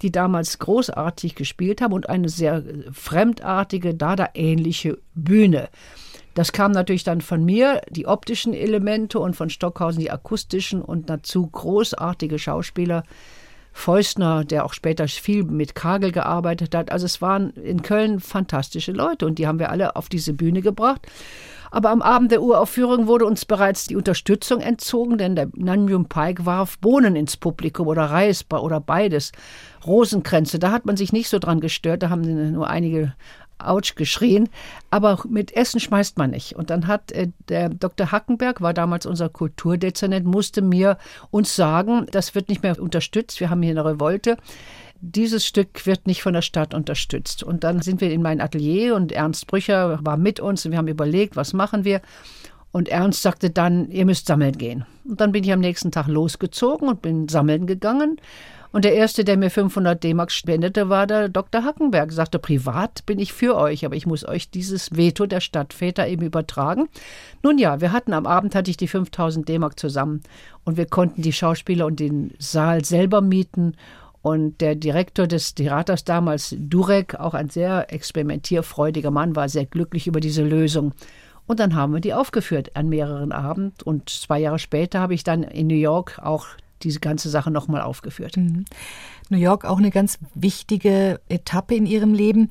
[0.01, 5.69] die damals großartig gespielt haben und eine sehr fremdartige, Dada-ähnliche Bühne.
[6.33, 11.09] Das kam natürlich dann von mir, die optischen Elemente und von Stockhausen die akustischen und
[11.09, 13.03] dazu großartige Schauspieler.
[13.71, 16.91] Feustner, der auch später viel mit Kagel gearbeitet hat.
[16.91, 20.61] Also es waren in Köln fantastische Leute und die haben wir alle auf diese Bühne
[20.61, 21.07] gebracht.
[21.73, 26.45] Aber am Abend der Uraufführung wurde uns bereits die Unterstützung entzogen, denn der Nanjum Pike
[26.45, 29.31] warf Bohnen ins Publikum oder Reis oder beides.
[29.87, 33.13] Rosenkränze, da hat man sich nicht so dran gestört, da haben nur einige
[33.69, 34.49] Autsch geschrien,
[34.89, 36.55] aber mit Essen schmeißt man nicht.
[36.55, 38.11] Und dann hat äh, der Dr.
[38.11, 40.97] Hackenberg, war damals unser Kulturdezernent, musste mir
[41.29, 44.37] uns sagen, das wird nicht mehr unterstützt, wir haben hier eine Revolte
[45.01, 47.43] dieses Stück wird nicht von der Stadt unterstützt.
[47.43, 50.77] Und dann sind wir in mein Atelier und Ernst Brücher war mit uns und wir
[50.77, 52.01] haben überlegt, was machen wir.
[52.71, 54.85] Und Ernst sagte dann, ihr müsst sammeln gehen.
[55.03, 58.21] Und dann bin ich am nächsten Tag losgezogen und bin sammeln gegangen.
[58.71, 61.63] Und der erste, der mir 500 D-Mark spendete, war der Dr.
[61.63, 62.11] Hackenberg.
[62.11, 66.25] Sagte, privat bin ich für euch, aber ich muss euch dieses Veto der Stadtväter eben
[66.25, 66.87] übertragen.
[67.43, 70.21] Nun ja, wir hatten am Abend hatte ich die 5000 D-Mark zusammen
[70.63, 73.75] und wir konnten die Schauspieler und den Saal selber mieten
[74.21, 80.07] und der Direktor des Theaters damals, Durek, auch ein sehr experimentierfreudiger Mann, war sehr glücklich
[80.07, 80.93] über diese Lösung.
[81.47, 83.73] Und dann haben wir die aufgeführt an mehreren Abenden.
[83.83, 86.45] Und zwei Jahre später habe ich dann in New York auch
[86.83, 88.37] diese ganze Sache nochmal aufgeführt.
[88.37, 88.65] Mhm.
[89.29, 92.49] New York auch eine ganz wichtige Etappe in Ihrem Leben.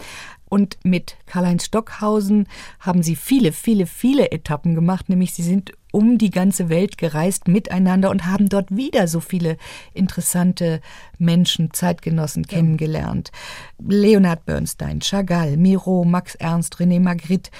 [0.48, 2.48] Und mit Karl-Heinz Stockhausen
[2.80, 5.08] haben Sie viele, viele, viele Etappen gemacht.
[5.08, 9.56] Nämlich Sie sind um die ganze Welt gereist miteinander und haben dort wieder so viele
[9.94, 10.80] interessante
[11.18, 12.56] Menschen, Zeitgenossen ja.
[12.56, 13.30] kennengelernt.
[13.78, 17.50] Leonard Bernstein, Chagall, Miro, Max Ernst, René Magritte,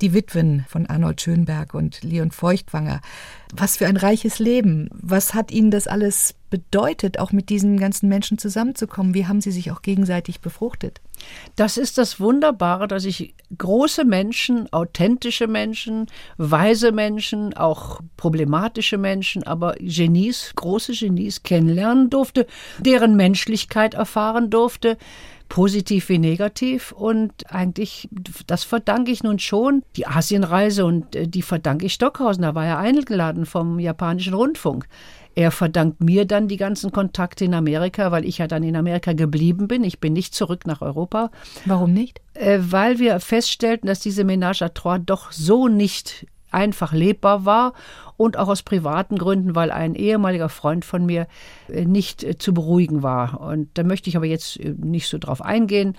[0.00, 3.00] die Witwen von Arnold Schönberg und Leon Feuchtwanger.
[3.52, 4.88] Was für ein reiches Leben.
[4.92, 9.14] Was hat Ihnen das alles bedeutet, auch mit diesen ganzen Menschen zusammenzukommen?
[9.14, 11.00] Wie haben Sie sich auch gegenseitig befruchtet?
[11.56, 17.79] Das ist das Wunderbare, dass ich große Menschen, authentische Menschen, weise Menschen, auch
[18.16, 22.46] problematische Menschen, aber Genies, große Genies kennenlernen durfte,
[22.78, 24.98] deren Menschlichkeit erfahren durfte,
[25.48, 26.92] positiv wie negativ.
[26.92, 28.08] Und eigentlich,
[28.46, 32.42] das verdanke ich nun schon, die Asienreise und äh, die verdanke ich Stockhausen.
[32.42, 34.86] Da war er eingeladen vom japanischen Rundfunk.
[35.34, 39.12] Er verdankt mir dann die ganzen Kontakte in Amerika, weil ich ja dann in Amerika
[39.12, 39.84] geblieben bin.
[39.84, 41.30] Ich bin nicht zurück nach Europa.
[41.66, 42.20] Warum nicht?
[42.34, 47.72] Äh, weil wir feststellten, dass diese Ménage à trois doch so nicht einfach lebbar war
[48.16, 51.26] und auch aus privaten Gründen, weil ein ehemaliger Freund von mir
[51.68, 53.40] äh, nicht äh, zu beruhigen war.
[53.40, 55.96] Und da möchte ich aber jetzt äh, nicht so drauf eingehen.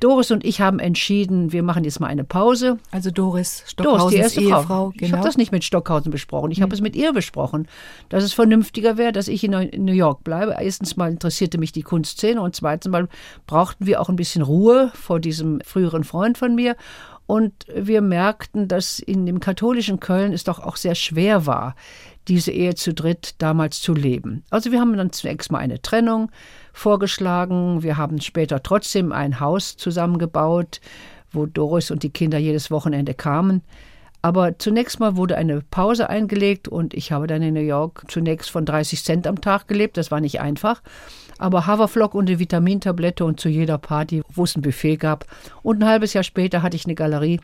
[0.00, 2.78] Doris und ich haben entschieden, wir machen jetzt mal eine Pause.
[2.90, 4.62] Also Doris Stockhausens Doris, die erste Ehefrau.
[4.62, 4.88] Frau.
[4.90, 5.06] Genau.
[5.06, 6.50] Ich habe das nicht mit Stockhausen besprochen.
[6.50, 6.64] Ich hm.
[6.64, 7.68] habe es mit ihr besprochen,
[8.08, 9.52] dass es vernünftiger wäre, dass ich in
[9.84, 10.56] New York bleibe.
[10.60, 13.08] Erstens mal interessierte mich die Kunstszene und zweitens mal
[13.46, 16.76] brauchten wir auch ein bisschen Ruhe vor diesem früheren Freund von mir.
[17.32, 21.76] Und wir merkten, dass in dem katholischen Köln es doch auch sehr schwer war,
[22.28, 24.44] diese Ehe zu dritt damals zu leben.
[24.50, 26.30] Also wir haben dann zunächst mal eine Trennung
[26.74, 27.82] vorgeschlagen.
[27.82, 30.82] Wir haben später trotzdem ein Haus zusammengebaut,
[31.30, 33.62] wo Doris und die Kinder jedes Wochenende kamen.
[34.20, 38.50] Aber zunächst mal wurde eine Pause eingelegt und ich habe dann in New York zunächst
[38.50, 39.96] von 30 Cent am Tag gelebt.
[39.96, 40.82] Das war nicht einfach.
[41.42, 45.26] Aber Haferflock und eine Vitamintablette und zu jeder Party, wo es ein Buffet gab.
[45.64, 47.40] Und ein halbes Jahr später hatte ich eine Galerie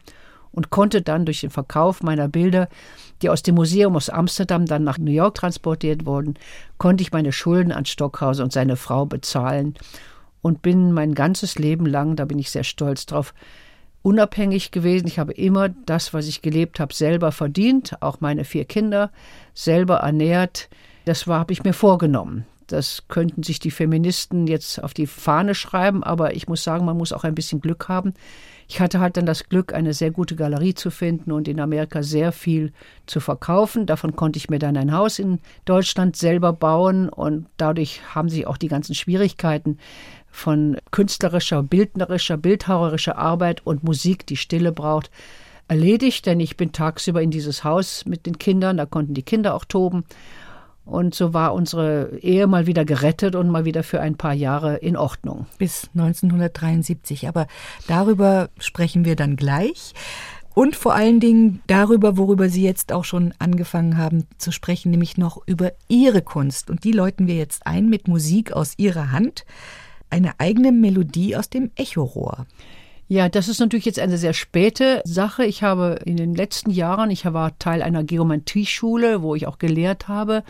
[0.53, 2.69] und konnte dann durch den Verkauf meiner Bilder,
[3.23, 6.35] die aus dem Museum aus Amsterdam dann nach New York transportiert wurden,
[6.79, 9.75] konnte ich meine Schulden an Stockhauser und seine Frau bezahlen
[10.43, 13.35] und bin mein ganzes Leben lang, da bin ich sehr stolz drauf,
[14.03, 15.09] unabhängig gewesen.
[15.09, 19.11] Ich habe immer das, was ich gelebt habe, selber verdient, auch meine vier Kinder
[19.55, 20.69] selber ernährt.
[21.05, 22.47] Das war, habe ich mir vorgenommen.
[22.69, 26.97] Das könnten sich die Feministen jetzt auf die Fahne schreiben, aber ich muss sagen, man
[26.97, 28.15] muss auch ein bisschen Glück haben.
[28.69, 32.03] Ich hatte halt dann das Glück, eine sehr gute Galerie zu finden und in Amerika
[32.03, 32.73] sehr viel
[33.07, 33.87] zu verkaufen.
[33.87, 38.47] Davon konnte ich mir dann ein Haus in Deutschland selber bauen und dadurch haben sich
[38.47, 39.79] auch die ganzen Schwierigkeiten
[40.31, 45.11] von künstlerischer, bildnerischer, bildhauerischer Arbeit und Musik, die Stille braucht,
[45.69, 49.55] erledigt, denn ich bin tagsüber in dieses Haus mit den Kindern, da konnten die Kinder
[49.55, 50.05] auch toben.
[50.89, 54.77] Und so war unsere Ehe mal wieder gerettet und mal wieder für ein paar Jahre
[54.77, 55.47] in Ordnung.
[55.59, 57.29] Bis 1973.
[57.29, 57.47] Aber
[57.87, 59.93] darüber sprechen wir dann gleich.
[60.55, 65.19] Und vor allen Dingen darüber, worüber Sie jetzt auch schon angefangen haben zu sprechen, nämlich
[65.19, 66.71] noch über Ihre Kunst.
[66.71, 69.45] Und die läuten wir jetzt ein mit Musik aus Ihrer Hand.
[70.11, 72.47] Eine eigene Melodie aus dem Echorohr.
[73.11, 75.47] Ja, das ist natürlich jetzt eine sehr späte Sache.
[75.47, 80.09] Ich habe in den letzten Jahren, ich war Teil einer Geometrieschule, wo ich auch gelehrt
[80.09, 80.45] habe.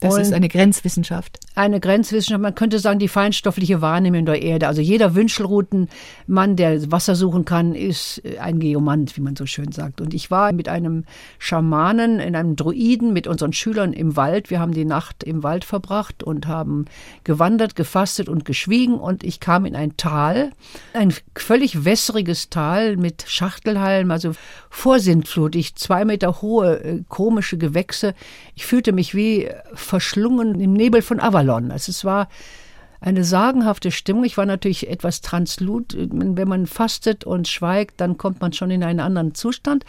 [0.00, 1.40] Das ist eine Grenzwissenschaft.
[1.56, 4.68] Eine Grenzwissenschaft, man könnte sagen, die feinstoffliche Wahrnehmung der Erde.
[4.68, 10.00] Also jeder Wünschelroutenmann, der Wasser suchen kann, ist ein Geomant, wie man so schön sagt.
[10.00, 11.04] Und ich war mit einem
[11.40, 14.50] Schamanen, in einem Druiden, mit unseren Schülern im Wald.
[14.50, 16.84] Wir haben die Nacht im Wald verbracht und haben
[17.24, 18.94] gewandert, gefastet und geschwiegen.
[18.94, 20.52] Und ich kam in ein Tal,
[20.92, 24.32] ein völlig westliches wässriges Tal mit Schachtelhallen, also
[24.68, 28.14] vorsintflutig, zwei Meter hohe äh, komische Gewächse.
[28.54, 31.70] Ich fühlte mich wie verschlungen im Nebel von Avalon.
[31.70, 32.28] Also es war
[33.00, 34.24] eine sagenhafte Stimmung.
[34.24, 35.94] Ich war natürlich etwas translud.
[35.96, 39.84] Wenn man fastet und schweigt, dann kommt man schon in einen anderen Zustand.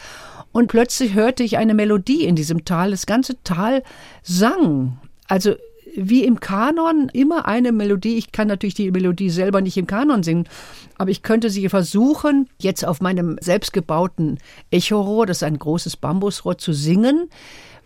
[0.52, 2.90] Und plötzlich hörte ich eine Melodie in diesem Tal.
[2.90, 3.82] Das ganze Tal
[4.22, 4.98] sang.
[5.28, 5.54] Also
[5.96, 8.16] wie im Kanon immer eine Melodie.
[8.16, 10.48] Ich kann natürlich die Melodie selber nicht im Kanon singen,
[10.98, 14.38] aber ich könnte sie versuchen, jetzt auf meinem selbstgebauten
[14.70, 17.28] Echorohr, das ist ein großes Bambusrohr, zu singen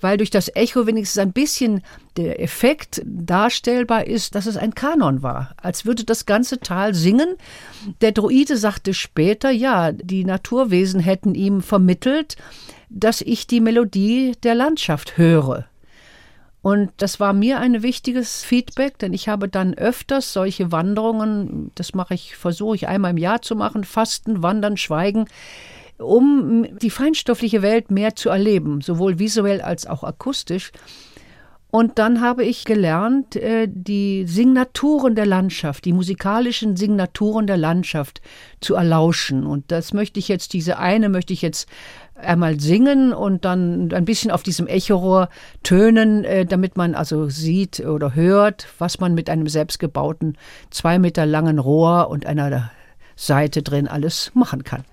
[0.01, 1.83] weil durch das Echo wenigstens ein bisschen
[2.17, 7.37] der Effekt darstellbar ist, dass es ein Kanon war, als würde das ganze Tal singen.
[8.01, 12.37] Der Druide sagte später, ja, die Naturwesen hätten ihm vermittelt,
[12.89, 15.67] dass ich die Melodie der Landschaft höre.
[16.63, 21.95] Und das war mir ein wichtiges Feedback, denn ich habe dann öfters solche Wanderungen, das
[21.95, 25.25] mache ich, versuche ich einmal im Jahr zu machen, Fasten, Wandern, Schweigen,
[25.97, 30.71] um die feinstoffliche Welt mehr zu erleben, sowohl visuell als auch akustisch.
[31.71, 38.21] Und dann habe ich gelernt, äh, die Signaturen der Landschaft, die musikalischen Signaturen der Landschaft
[38.61, 39.47] zu erlauschen.
[39.47, 41.69] Und das möchte ich jetzt, diese eine möchte ich jetzt
[42.23, 45.29] einmal singen und dann ein bisschen auf diesem Echorohr
[45.63, 50.37] tönen, äh, damit man also sieht oder hört, was man mit einem selbstgebauten
[50.71, 52.71] zwei Meter langen Rohr und einer
[53.17, 54.85] Seite drin alles machen kann.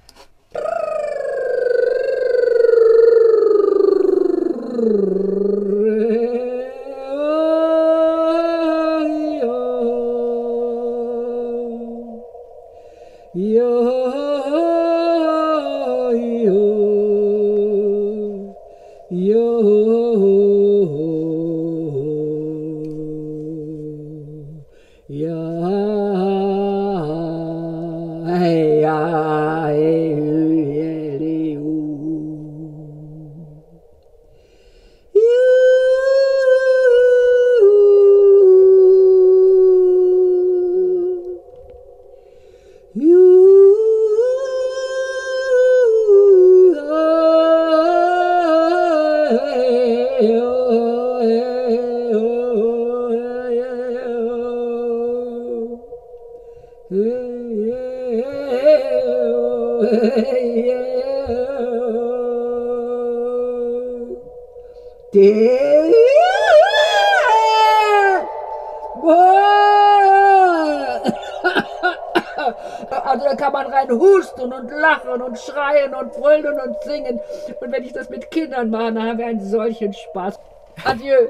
[73.07, 77.19] Also da kann man rein husten und lachen und schreien und brüllen und singen.
[77.61, 80.39] Und wenn ich das mit Kindern mache, dann haben wir einen solchen Spaß.
[80.83, 81.27] Adieu.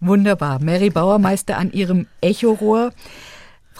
[0.00, 0.58] Wunderbar.
[0.60, 2.90] Mary Bauermeister an ihrem Echorohr.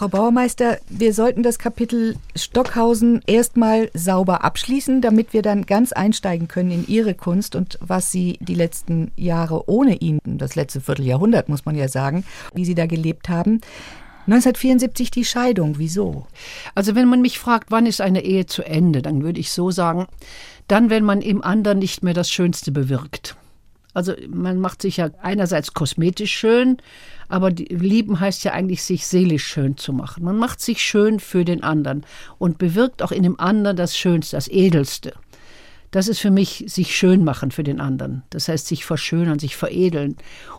[0.01, 6.47] Frau Bauermeister, wir sollten das Kapitel Stockhausen erstmal sauber abschließen, damit wir dann ganz einsteigen
[6.47, 11.49] können in Ihre Kunst und was Sie die letzten Jahre ohne ihn, das letzte Vierteljahrhundert
[11.49, 13.61] muss man ja sagen, wie Sie da gelebt haben.
[14.21, 16.25] 1974 die Scheidung, wieso?
[16.73, 19.69] Also wenn man mich fragt, wann ist eine Ehe zu Ende, dann würde ich so
[19.69, 20.07] sagen,
[20.67, 23.35] dann, wenn man im anderen nicht mehr das Schönste bewirkt.
[23.93, 26.77] Also man macht sich ja einerseits kosmetisch schön,
[27.31, 30.23] aber lieben heißt ja eigentlich, sich seelisch schön zu machen.
[30.23, 32.05] Man macht sich schön für den anderen
[32.37, 35.13] und bewirkt auch in dem anderen das Schönste, das Edelste.
[35.91, 38.23] Das ist für mich sich schön machen für den anderen.
[38.29, 40.15] Das heißt, sich verschönern, sich veredeln.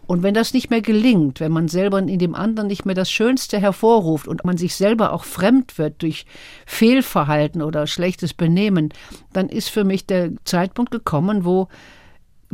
[0.07, 3.11] Und wenn das nicht mehr gelingt, wenn man selber in dem anderen nicht mehr das
[3.11, 6.27] Schönste hervorruft und man sich selber auch fremd wird durch
[6.67, 8.93] Fehlverhalten oder schlechtes Benehmen,
[9.33, 11.69] dann ist für mich der Zeitpunkt gekommen, wo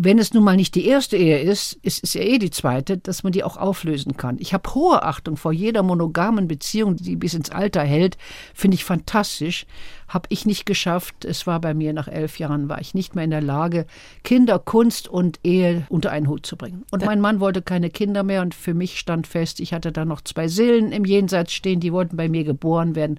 [0.00, 2.98] wenn es nun mal nicht die erste Ehe ist, ist es ja eh die zweite,
[2.98, 4.36] dass man die auch auflösen kann.
[4.38, 8.16] Ich habe hohe Achtung vor jeder monogamen Beziehung, die bis ins Alter hält,
[8.54, 9.66] finde ich fantastisch.
[10.06, 11.24] Habe ich nicht geschafft.
[11.24, 13.86] Es war bei mir nach elf Jahren, war ich nicht mehr in der Lage,
[14.22, 16.84] Kinder, Kunst und Ehe unter einen Hut zu bringen.
[16.92, 20.04] Und mein Mann wollte keine Kinder mehr und für mich stand fest, ich hatte da
[20.04, 23.18] noch zwei Seelen im Jenseits stehen, die wollten bei mir geboren werden.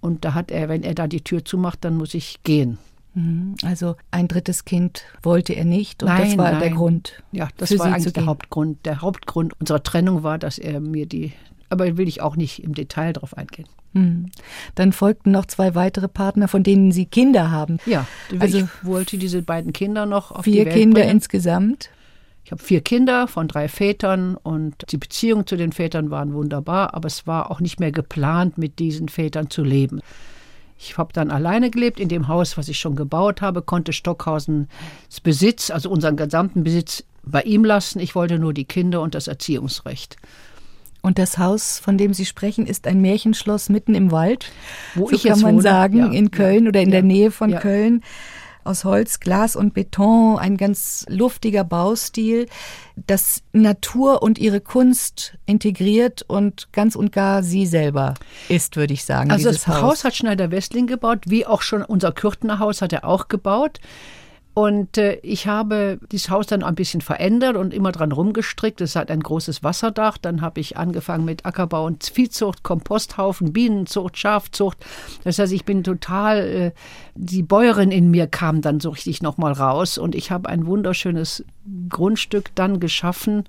[0.00, 2.78] Und da hat er, wenn er da die Tür zumacht, dann muss ich gehen.
[3.14, 3.54] Mhm.
[3.64, 6.60] Also ein drittes Kind wollte er nicht und nein, das war nein.
[6.60, 7.22] der Grund.
[7.32, 8.84] Ja, das war eigentlich der Hauptgrund.
[8.84, 11.32] Der Hauptgrund unserer Trennung war, dass er mir die,
[11.70, 13.66] aber will ich auch nicht im Detail darauf eingehen.
[13.92, 14.30] Mhm.
[14.74, 17.78] Dann folgten noch zwei weitere Partner, von denen Sie Kinder haben.
[17.86, 18.06] Ja,
[18.38, 21.16] also ich wollte diese beiden Kinder noch auf vier die Welt Kinder bringen.
[21.16, 21.90] insgesamt.
[22.44, 26.94] Ich habe vier Kinder von drei Vätern und die Beziehungen zu den Vätern waren wunderbar,
[26.94, 30.00] aber es war auch nicht mehr geplant, mit diesen Vätern zu leben.
[30.78, 34.68] Ich habe dann alleine gelebt in dem Haus, was ich schon gebaut habe, konnte Stockhausens
[35.22, 37.98] Besitz, also unseren gesamten Besitz, bei ihm lassen.
[37.98, 40.16] Ich wollte nur die Kinder und das Erziehungsrecht.
[41.02, 44.50] Und das Haus, von dem Sie sprechen, ist ein Märchenschloss mitten im Wald.
[44.94, 45.62] Wo so ich kann jetzt man wohne.
[45.62, 47.60] sagen, Ja, in Köln oder in ja, der Nähe von ja.
[47.60, 48.02] Köln.
[48.64, 52.46] Aus Holz, Glas und Beton, ein ganz luftiger Baustil,
[53.06, 58.14] das Natur und ihre Kunst integriert und ganz und gar sie selber
[58.48, 59.30] ist, würde ich sagen.
[59.30, 60.04] Also das Haus.
[60.04, 63.80] hat Schneider Westling gebaut, wie auch schon unser Kürtner Haus hat er auch gebaut.
[64.54, 68.80] Und äh, ich habe dieses Haus dann ein bisschen verändert und immer dran rumgestrickt.
[68.80, 70.18] Es hat ein großes Wasserdach.
[70.18, 74.78] Dann habe ich angefangen mit Ackerbau und Viehzucht, Komposthaufen, Bienenzucht, Schafzucht.
[75.22, 76.72] Das heißt, ich bin total, äh,
[77.14, 79.96] die Bäuerin in mir kam dann so richtig nochmal raus.
[79.96, 81.44] Und ich habe ein wunderschönes
[81.88, 83.44] Grundstück dann geschaffen,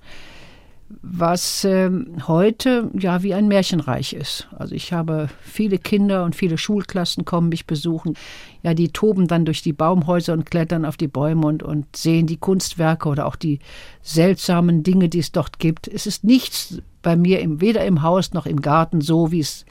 [1.02, 4.48] was ähm, heute ja wie ein Märchenreich ist.
[4.58, 8.16] Also ich habe viele Kinder und viele Schulklassen kommen mich besuchen.
[8.62, 12.26] Ja, die toben dann durch die Baumhäuser und klettern auf die Bäume und, und sehen
[12.26, 13.60] die Kunstwerke oder auch die
[14.02, 15.86] seltsamen Dinge, die es dort gibt.
[15.86, 19.64] Es ist nichts bei mir im, weder im Haus noch im Garten so, wie es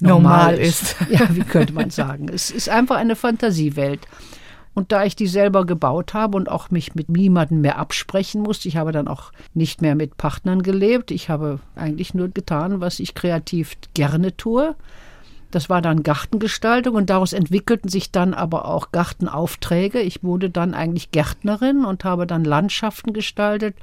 [0.00, 0.96] normal, Normal ist.
[1.10, 2.28] Ja, wie könnte man sagen.
[2.32, 4.00] Es ist einfach eine Fantasiewelt.
[4.74, 8.68] Und da ich die selber gebaut habe und auch mich mit niemandem mehr absprechen musste,
[8.68, 11.12] ich habe dann auch nicht mehr mit Partnern gelebt.
[11.12, 14.74] Ich habe eigentlich nur getan, was ich kreativ gerne tue.
[15.54, 20.00] Das war dann Gartengestaltung und daraus entwickelten sich dann aber auch Gartenaufträge.
[20.00, 23.76] Ich wurde dann eigentlich Gärtnerin und habe dann Landschaften gestaltet.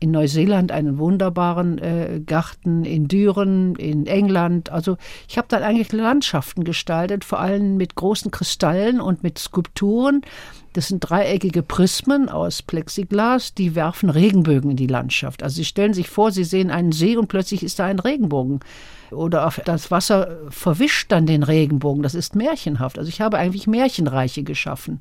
[0.00, 4.72] In Neuseeland einen wunderbaren äh, Garten, in Düren, in England.
[4.72, 4.96] Also
[5.28, 10.22] ich habe dann eigentlich Landschaften gestaltet, vor allem mit großen Kristallen und mit Skulpturen.
[10.78, 15.42] Das sind dreieckige Prismen aus Plexiglas, die werfen Regenbögen in die Landschaft.
[15.42, 18.60] Also Sie stellen sich vor, Sie sehen einen See und plötzlich ist da ein Regenbogen
[19.10, 22.04] oder das Wasser verwischt dann den Regenbogen.
[22.04, 22.96] Das ist märchenhaft.
[22.96, 25.00] Also ich habe eigentlich Märchenreiche geschaffen.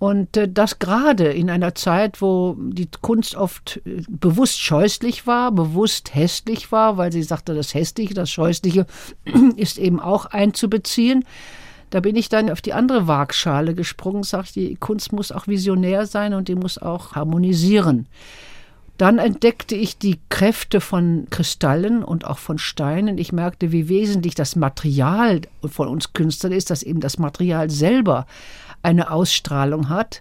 [0.00, 5.50] Und äh, das gerade in einer Zeit, wo die Kunst oft äh, bewusst scheußlich war,
[5.50, 8.84] bewusst hässlich war, weil sie sagte, das Hässliche, das Scheußliche
[9.56, 11.24] ist eben auch einzubeziehen.
[11.94, 15.46] Da bin ich dann auf die andere Waagschale gesprungen, sage ich, die Kunst muss auch
[15.46, 18.08] visionär sein und die muss auch harmonisieren.
[18.98, 23.16] Dann entdeckte ich die Kräfte von Kristallen und auch von Steinen.
[23.16, 28.26] Ich merkte, wie wesentlich das Material von uns Künstlern ist, dass eben das Material selber
[28.82, 30.20] eine Ausstrahlung hat.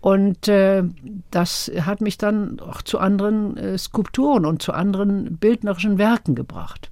[0.00, 0.84] Und äh,
[1.30, 6.90] das hat mich dann auch zu anderen äh, Skulpturen und zu anderen bildnerischen Werken gebracht.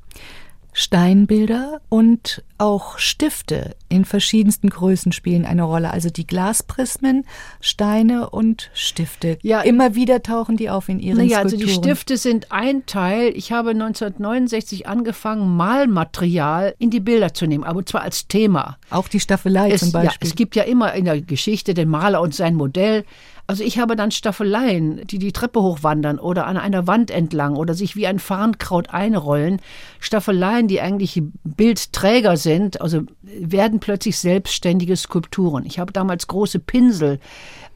[0.73, 5.91] Steinbilder und auch Stifte in verschiedensten Größen spielen eine Rolle.
[5.91, 7.25] Also die Glasprismen,
[7.61, 9.39] Steine und Stifte.
[9.43, 11.63] Ja, immer wieder tauchen die auf in ihren naja, Skulpturen.
[11.63, 13.33] Also die Stifte sind ein Teil.
[13.35, 18.79] Ich habe 1969 angefangen, Malmaterial in die Bilder zu nehmen, aber zwar als Thema.
[18.89, 20.27] Auch die Staffelei es, zum Beispiel.
[20.27, 23.05] Ja, es gibt ja immer in der Geschichte den Maler und sein Modell.
[23.47, 27.75] Also ich habe dann Staffeleien, die die Treppe hochwandern oder an einer Wand entlang oder
[27.75, 29.61] sich wie ein Farnkraut einrollen.
[30.01, 35.67] Staffeleien, die eigentlich Bildträger sind, also werden plötzlich selbstständige Skulpturen.
[35.67, 37.19] Ich habe damals große Pinsel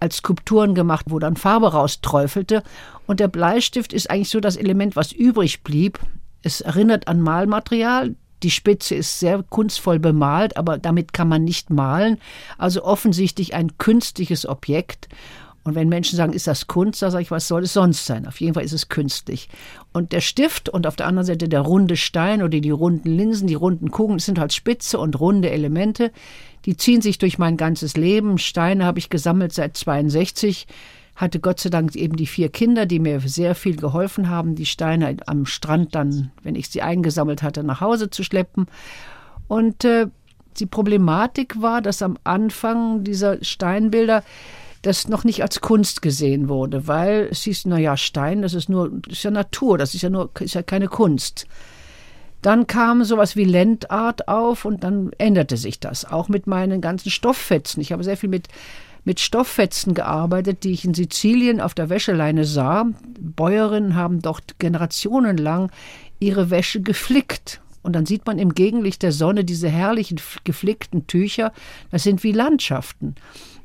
[0.01, 2.62] als Skulpturen gemacht, wo dann Farbe rausträufelte.
[3.07, 5.99] Und der Bleistift ist eigentlich so das Element, was übrig blieb.
[6.43, 8.14] Es erinnert an Malmaterial.
[8.43, 12.19] Die Spitze ist sehr kunstvoll bemalt, aber damit kann man nicht malen.
[12.59, 15.09] Also offensichtlich ein künstliches Objekt.
[15.67, 18.29] Und wenn Menschen sagen, ist das Kunst, da sage ich, was soll es sonst sein?
[18.29, 19.49] Auf jeden Fall ist es künstlich.
[19.93, 23.49] Und der Stift und auf der anderen Seite der runde Stein oder die runden Linsen,
[23.49, 26.12] die runden Kugeln, das sind halt spitze und runde Elemente.
[26.67, 28.39] Die ziehen sich durch mein ganzes Leben.
[28.39, 30.69] Steine habe ich gesammelt seit 62
[31.17, 34.67] hatte Gott sei Dank eben die vier Kinder, die mir sehr viel geholfen haben, die
[34.67, 38.67] Steine am Strand dann, wenn ich sie eingesammelt hatte, nach Hause zu schleppen.
[39.49, 40.09] Und äh,
[40.59, 44.23] die Problematik war, dass am Anfang dieser Steinbilder
[44.87, 48.91] das noch nicht als Kunst gesehen wurde, weil es hieß, naja, Stein, das ist nur,
[48.91, 51.47] das ist ja Natur, das ist ja nur, ist ja keine Kunst.
[52.43, 56.05] Dann kam sowas wie Landart auf und dann änderte sich das.
[56.05, 57.80] Auch mit meinen ganzen Stofffetzen.
[57.80, 58.47] Ich habe sehr viel mit,
[59.05, 62.87] mit Stofffetzen gearbeitet, die ich in Sizilien auf der Wäscheleine sah.
[63.18, 65.72] Bäuerinnen haben dort generationenlang
[66.20, 67.61] ihre Wäsche geflickt.
[67.82, 71.53] Und dann sieht man im Gegenlicht der Sonne diese herrlichen geflickten Tücher.
[71.91, 73.16] Das sind wie Landschaften.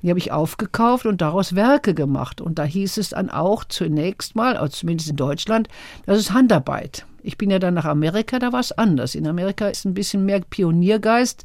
[0.02, 2.42] Die habe ich aufgekauft und daraus Werke gemacht.
[2.42, 5.68] Und da hieß es dann auch zunächst mal, also zumindest in Deutschland,
[6.06, 7.06] das ist Handarbeit.
[7.24, 9.16] Ich bin ja dann nach Amerika, da war es anders.
[9.16, 11.44] In Amerika ist ein bisschen mehr Pioniergeist.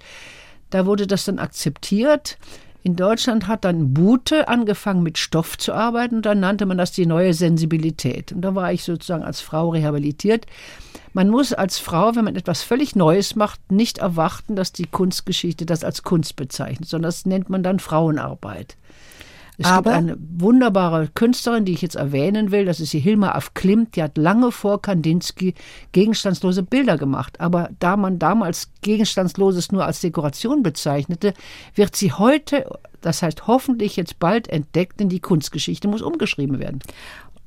[0.71, 2.39] Da wurde das dann akzeptiert.
[2.87, 6.93] In Deutschland hat dann Bute angefangen mit Stoff zu arbeiten und dann nannte man das
[6.93, 8.31] die neue Sensibilität.
[8.31, 10.47] Und da war ich sozusagen als Frau rehabilitiert.
[11.13, 15.67] Man muss als Frau, wenn man etwas völlig Neues macht, nicht erwarten, dass die Kunstgeschichte
[15.67, 18.77] das als Kunst bezeichnet, sondern das nennt man dann Frauenarbeit.
[19.59, 23.31] Es Aber gibt eine wunderbare Künstlerin, die ich jetzt erwähnen will, das ist die Hilma
[23.31, 25.55] af Klimt, die hat lange vor Kandinsky
[25.93, 27.41] gegenstandslose Bilder gemacht.
[27.41, 31.33] Aber da man damals Gegenstandsloses nur als Dekoration bezeichnete,
[31.75, 32.67] wird sie heute,
[33.01, 36.81] das heißt hoffentlich jetzt bald entdeckt, denn die Kunstgeschichte muss umgeschrieben werden.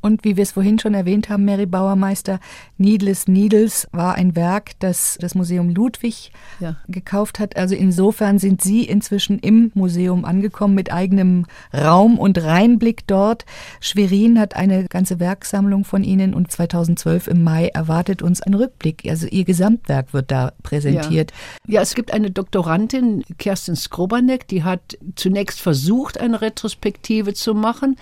[0.02, 2.40] Und wie wir es vorhin schon erwähnt haben, Mary Bauermeister,
[2.78, 6.78] Needless Needles war ein Werk, das das Museum Ludwig ja.
[6.88, 7.58] gekauft hat.
[7.58, 13.46] Also insofern sind Sie inzwischen im Museum angekommen mit eigenem Raum und Reinblick dort.
[13.82, 19.04] Schwerin hat eine ganze Werksammlung von Ihnen und 2012 im Mai erwartet uns ein Rückblick.
[19.10, 21.32] Also Ihr Gesamtwerk wird da präsentiert.
[21.68, 27.54] Ja, ja es gibt eine Doktorandin, Kerstin Skrobanek, die hat zunächst versucht, eine Retrospektive zu
[27.54, 27.98] machen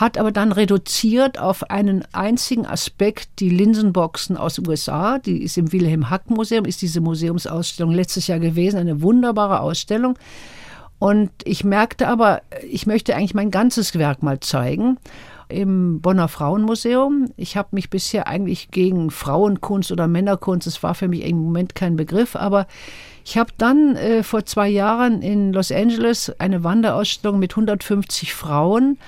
[0.00, 5.18] hat aber dann reduziert auf einen einzigen Aspekt die Linsenboxen aus USA.
[5.18, 10.16] Die ist im Wilhelm Hack Museum, ist diese Museumsausstellung letztes Jahr gewesen, eine wunderbare Ausstellung.
[11.00, 14.98] Und ich merkte aber, ich möchte eigentlich mein ganzes Werk mal zeigen.
[15.48, 17.32] im Bonner Frauenmuseum.
[17.36, 21.74] Ich habe mich bisher eigentlich gegen Frauenkunst oder Männerkunst, es war für mich im Moment
[21.74, 22.66] kein Begriff, aber
[23.24, 28.98] ich habe dann äh, vor zwei Jahren in Los Angeles eine Wanderausstellung mit 150 Frauen.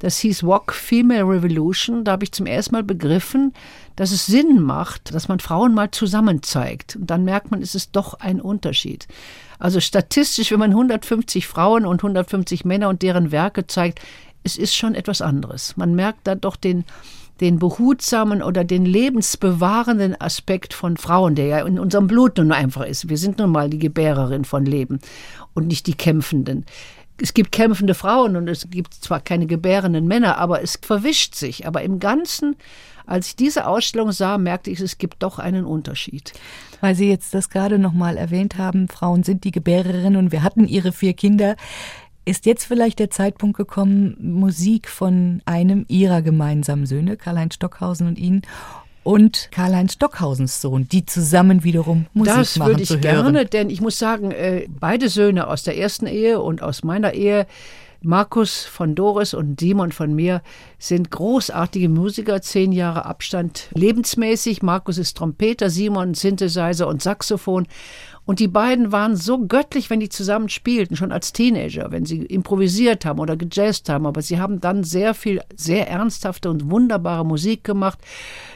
[0.00, 2.04] Das hieß Walk Female Revolution.
[2.04, 3.52] Da habe ich zum ersten Mal begriffen,
[3.96, 6.96] dass es Sinn macht, dass man Frauen mal zusammen zeigt.
[6.96, 9.06] Und dann merkt man, es ist doch ein Unterschied.
[9.58, 14.00] Also statistisch, wenn man 150 Frauen und 150 Männer und deren Werke zeigt,
[14.42, 15.76] es ist schon etwas anderes.
[15.76, 16.84] Man merkt da doch den,
[17.42, 22.86] den behutsamen oder den lebensbewahrenden Aspekt von Frauen, der ja in unserem Blut nun einfach
[22.86, 23.10] ist.
[23.10, 25.00] Wir sind nun mal die Gebärerin von Leben
[25.52, 26.64] und nicht die Kämpfenden.
[27.20, 31.66] Es gibt kämpfende Frauen und es gibt zwar keine gebärenden Männer, aber es verwischt sich.
[31.66, 32.56] Aber im Ganzen,
[33.06, 36.32] als ich diese Ausstellung sah, merkte ich, es gibt doch einen Unterschied
[36.80, 40.42] weil Sie jetzt das gerade noch mal erwähnt haben, Frauen sind die Gebärerinnen und wir
[40.42, 41.56] hatten ihre vier Kinder.
[42.24, 48.18] Ist jetzt vielleicht der Zeitpunkt gekommen, Musik von einem Ihrer gemeinsamen Söhne, Karl-Heinz Stockhausen und
[48.18, 48.42] Ihnen,
[49.02, 53.32] und Karl-Heinz Stockhausens Sohn, die zusammen wiederum Musik das machen würde ich zu hören.
[53.32, 57.14] gerne, denn ich muss sagen, äh, beide Söhne aus der ersten Ehe und aus meiner
[57.14, 57.46] Ehe
[58.02, 60.40] Markus von Doris und Simon von mir
[60.78, 64.62] sind großartige Musiker, zehn Jahre Abstand lebensmäßig.
[64.62, 67.66] Markus ist Trompeter, Simon Synthesizer und Saxophon.
[68.30, 72.18] Und die beiden waren so göttlich, wenn die zusammen spielten, schon als Teenager, wenn sie
[72.18, 74.06] improvisiert haben oder gejazzt haben.
[74.06, 77.98] Aber sie haben dann sehr viel, sehr ernsthafte und wunderbare Musik gemacht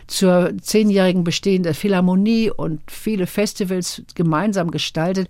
[0.06, 5.28] zur zehnjährigen Bestehen der Philharmonie und viele Festivals gemeinsam gestaltet.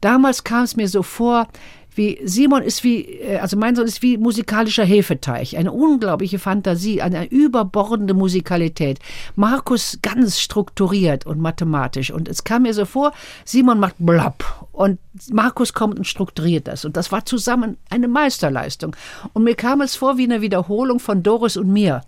[0.00, 1.48] Damals kam es mir so vor,
[1.94, 7.02] wie Simon ist wie, äh, also mein Sohn ist wie musikalischer Hefeteich, eine unglaubliche Fantasie,
[7.02, 8.98] eine überbordende Musikalität.
[9.36, 12.10] Markus ganz strukturiert und mathematisch.
[12.10, 13.12] Und es kam mir so vor,
[13.44, 14.98] Simon macht blapp und
[15.30, 16.84] Markus kommt und strukturiert das.
[16.84, 18.96] Und das war zusammen eine Meisterleistung.
[19.32, 22.02] Und mir kam es vor wie eine Wiederholung von Doris und mir.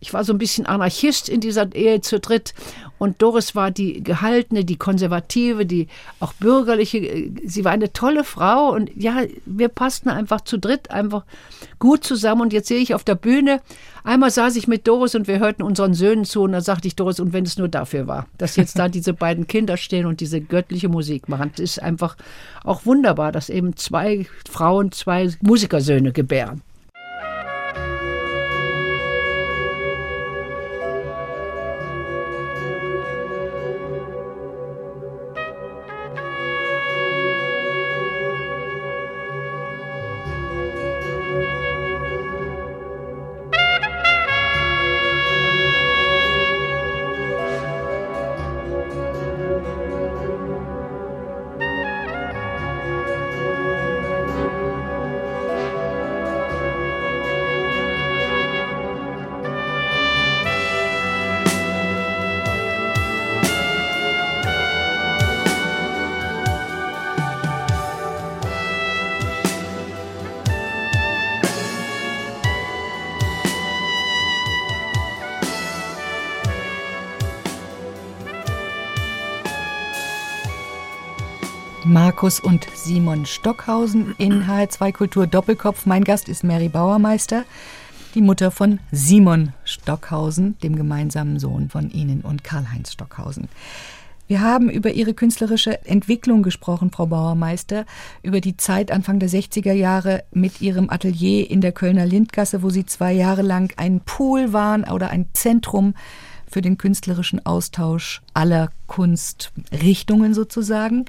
[0.00, 2.54] Ich war so ein bisschen Anarchist in dieser Ehe zu dritt
[2.98, 5.88] und Doris war die gehaltene, die konservative, die
[6.20, 7.30] auch bürgerliche.
[7.44, 11.24] Sie war eine tolle Frau und ja, wir passten einfach zu dritt einfach
[11.78, 12.42] gut zusammen.
[12.42, 13.60] Und jetzt sehe ich auf der Bühne,
[14.04, 16.96] einmal saß ich mit Doris und wir hörten unseren Söhnen zu und da sagte ich
[16.96, 20.20] Doris, und wenn es nur dafür war, dass jetzt da diese beiden Kinder stehen und
[20.20, 22.16] diese göttliche Musik machen, das ist einfach
[22.62, 26.62] auch wunderbar, dass eben zwei Frauen zwei Musikersöhne gebären.
[82.24, 85.84] Markus und Simon Stockhausen in HR2 Kultur Doppelkopf.
[85.84, 87.44] Mein Gast ist Mary Bauermeister,
[88.14, 93.50] die Mutter von Simon Stockhausen, dem gemeinsamen Sohn von Ihnen und Karl-Heinz Stockhausen.
[94.26, 97.84] Wir haben über Ihre künstlerische Entwicklung gesprochen, Frau Bauermeister,
[98.22, 102.70] über die Zeit Anfang der 60er Jahre mit Ihrem Atelier in der Kölner Lindgasse, wo
[102.70, 105.92] Sie zwei Jahre lang ein Pool waren oder ein Zentrum
[106.50, 111.04] für den künstlerischen Austausch aller Kunstrichtungen sozusagen.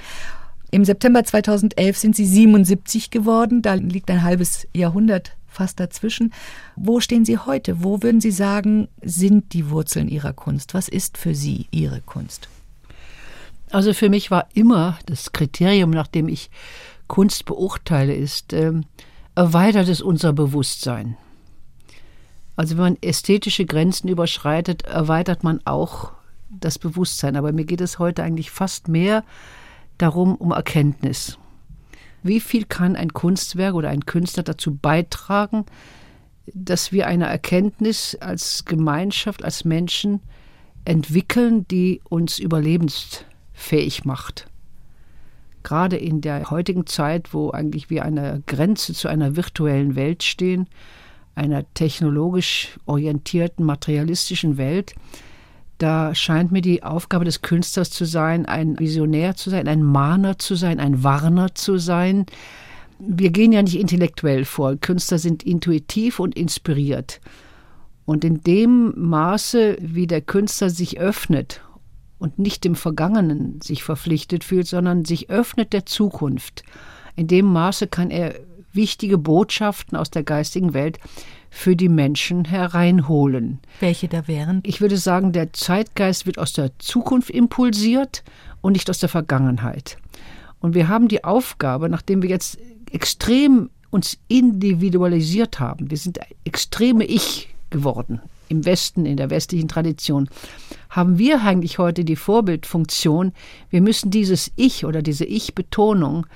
[0.76, 3.62] Im September 2011 sind Sie 77 geworden.
[3.62, 6.34] Da liegt ein halbes Jahrhundert fast dazwischen.
[6.76, 7.82] Wo stehen Sie heute?
[7.82, 10.74] Wo würden Sie sagen, sind die Wurzeln Ihrer Kunst?
[10.74, 12.50] Was ist für Sie Ihre Kunst?
[13.72, 16.50] Also für mich war immer das Kriterium, nach dem ich
[17.08, 18.74] Kunst beurteile, ist, äh,
[19.34, 21.16] erweitert es unser Bewusstsein.
[22.58, 26.12] Also wenn man ästhetische Grenzen überschreitet, erweitert man auch
[26.50, 27.38] das Bewusstsein.
[27.38, 29.24] Aber mir geht es heute eigentlich fast mehr
[29.98, 31.38] darum um Erkenntnis.
[32.24, 35.66] Wie viel kann ein Kunstwerk oder ein Künstler dazu beitragen,
[36.54, 40.22] dass wir eine Erkenntnis als Gemeinschaft, als Menschen
[40.86, 44.48] entwickeln, die uns überlebensfähig macht?
[45.64, 50.24] Gerade in der heutigen Zeit, wo eigentlich wir an der Grenze zu einer virtuellen Welt
[50.24, 50.68] stehen,
[51.36, 54.96] einer technologisch orientierten, materialistischen Welt,
[55.78, 60.40] da scheint mir die Aufgabe des Künstlers zu sein, ein Visionär zu sein, ein Mahner
[60.40, 62.26] zu sein, ein Warner zu sein.
[63.00, 64.78] Wir gehen ja nicht intellektuell vor.
[64.78, 67.20] Künstler sind intuitiv und inspiriert.
[68.06, 71.62] Und in dem Maße, wie der Künstler sich öffnet
[72.20, 76.64] und nicht dem Vergangenen sich verpflichtet fühlt, sondern sich öffnet der Zukunft,
[77.16, 78.36] in dem Maße kann er
[78.72, 81.00] wichtige Botschaften aus der geistigen Welt
[81.56, 83.60] für die Menschen hereinholen.
[83.80, 84.60] Welche da wären?
[84.64, 88.24] Ich würde sagen, der Zeitgeist wird aus der Zukunft impulsiert
[88.62, 89.98] und nicht aus der Vergangenheit.
[90.60, 92.60] Und wir haben die Aufgabe, nachdem wir jetzt
[92.92, 100.30] extrem uns individualisiert haben, wir sind extreme Ich geworden im Westen, in der westlichen Tradition,
[100.90, 103.32] haben wir eigentlich heute die Vorbildfunktion,
[103.70, 106.28] wir müssen dieses Ich oder diese Ich-Betonung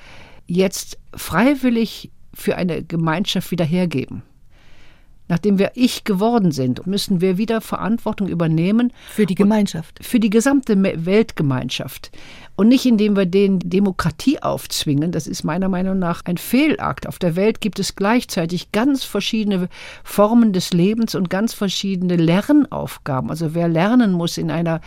[0.48, 4.24] jetzt freiwillig für eine Gemeinschaft wieder hergeben.
[5.30, 8.92] Nachdem wir Ich geworden sind, müssen wir wieder Verantwortung übernehmen.
[9.12, 10.04] Für die Gemeinschaft.
[10.04, 10.76] Für die gesamte
[11.06, 12.12] Weltgemeinschaft.
[12.60, 15.14] Und nicht indem wir denen Demokratie aufzwingen.
[15.14, 17.08] Das ist meiner Meinung nach ein Fehlakt.
[17.08, 19.70] Auf der Welt gibt es gleichzeitig ganz verschiedene
[20.04, 23.30] Formen des Lebens und ganz verschiedene Lernaufgaben.
[23.30, 24.82] Also wer lernen muss, in einer,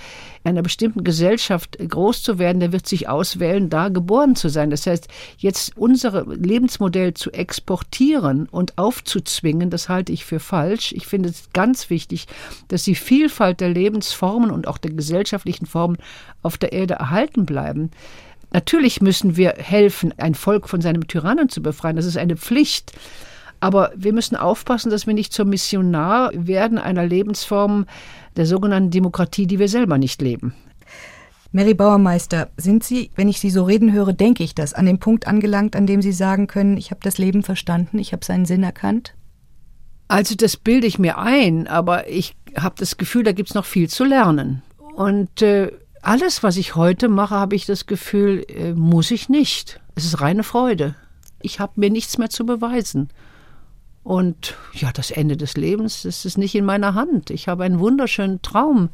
[0.45, 4.69] einer bestimmten Gesellschaft groß zu werden, der wird sich auswählen, da geboren zu sein.
[4.69, 5.09] Das heißt,
[5.39, 10.93] jetzt unser Lebensmodell zu exportieren und aufzuzwingen, das halte ich für falsch.
[10.93, 12.27] Ich finde es ganz wichtig,
[12.69, 15.97] dass die Vielfalt der Lebensformen und auch der gesellschaftlichen Formen
[16.43, 17.91] auf der Erde erhalten bleiben.
[18.53, 21.97] Natürlich müssen wir helfen, ein Volk von seinem Tyrannen zu befreien.
[21.97, 22.93] Das ist eine Pflicht.
[23.61, 27.87] Aber wir müssen aufpassen, dass wir nicht zum Missionar werden einer Lebensform
[28.37, 30.55] der sogenannten Demokratie, die wir selber nicht leben.
[31.53, 34.99] Mary Bauermeister, sind Sie, wenn ich Sie so reden höre, denke ich das, an dem
[34.99, 38.47] Punkt angelangt, an dem Sie sagen können, ich habe das Leben verstanden, ich habe seinen
[38.47, 39.15] Sinn erkannt?
[40.09, 43.67] Also das bilde ich mir ein, aber ich habe das Gefühl, da gibt es noch
[43.67, 44.63] viel zu lernen.
[44.95, 45.71] Und äh,
[46.03, 49.81] alles, was ich heute mache, habe ich das Gefühl, äh, muss ich nicht.
[49.95, 50.97] Es ist reine Freude.
[51.41, 53.09] Ich habe mir nichts mehr zu beweisen.
[54.03, 57.31] Und ja, das Ende des Lebens, das ist nicht in meiner Hand.
[57.31, 58.91] Ich habe einen wunderschönen Traum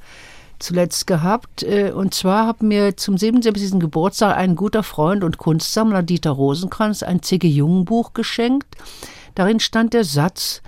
[0.59, 1.63] zuletzt gehabt.
[1.63, 3.81] Äh, und zwar hat mir zum 77.
[3.81, 7.49] Geburtstag ein guter Freund und Kunstsammler Dieter Rosenkranz ein C.G.
[7.49, 8.77] Jung Buch geschenkt.
[9.35, 10.63] Darin stand der Satz,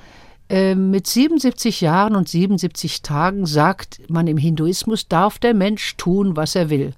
[0.75, 6.57] mit 77 Jahren und 77 Tagen sagt man im Hinduismus, darf der Mensch tun, was
[6.57, 6.93] er will.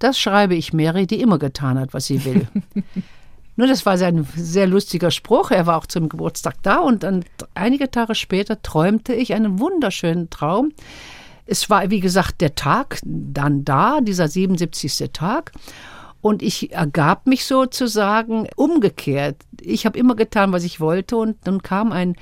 [0.00, 2.48] Das schreibe ich Mary, die immer getan hat, was sie will.
[3.56, 5.50] Nur das war sein sehr lustiger Spruch.
[5.50, 7.24] Er war auch zum Geburtstag da und dann
[7.54, 10.72] einige Tage später träumte ich einen wunderschönen Traum.
[11.46, 15.10] Es war, wie gesagt, der Tag dann da, dieser 77.
[15.12, 15.52] Tag.
[16.20, 19.36] Und ich ergab mich sozusagen umgekehrt.
[19.60, 21.16] Ich habe immer getan, was ich wollte.
[21.16, 22.16] Und dann kam ein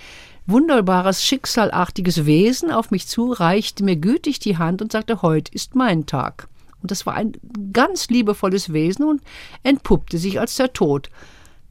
[0.47, 5.75] wunderbares, schicksalartiges Wesen auf mich zu, reichte mir gütig die Hand und sagte, heute ist
[5.75, 6.49] mein Tag.
[6.83, 7.33] Und das war ein
[7.73, 9.23] ganz liebevolles Wesen und
[9.63, 11.11] entpuppte sich als der Tod.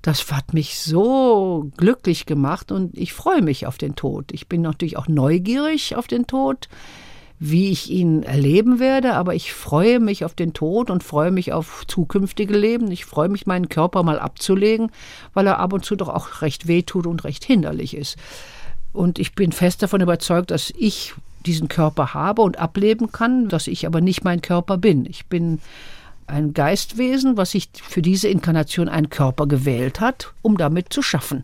[0.01, 4.32] Das hat mich so glücklich gemacht und ich freue mich auf den Tod.
[4.32, 6.67] Ich bin natürlich auch neugierig auf den Tod,
[7.39, 11.51] wie ich ihn erleben werde, aber ich freue mich auf den Tod und freue mich
[11.51, 12.89] auf zukünftige Leben.
[12.91, 14.91] Ich freue mich, meinen Körper mal abzulegen,
[15.33, 18.17] weil er ab und zu doch auch recht wehtut und recht hinderlich ist.
[18.93, 21.13] Und ich bin fest davon überzeugt, dass ich
[21.45, 25.05] diesen Körper habe und ableben kann, dass ich aber nicht mein Körper bin.
[25.05, 25.59] Ich bin
[26.27, 31.43] ein Geistwesen, was sich für diese Inkarnation einen Körper gewählt hat, um damit zu schaffen.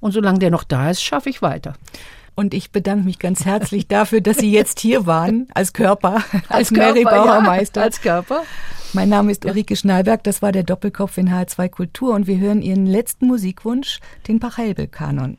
[0.00, 1.74] Und solange der noch da ist, schaffe ich weiter.
[2.34, 6.16] Und ich bedanke mich ganz herzlich dafür, dass Sie jetzt hier waren, als Körper,
[6.48, 7.80] als, als Mary Bauermeister.
[7.80, 8.42] Ja, als Körper.
[8.92, 12.62] Mein Name ist Ulrike Schnallberg, das war der Doppelkopf in H2 Kultur und wir hören
[12.62, 15.38] Ihren letzten Musikwunsch, den Pachelbel-Kanon.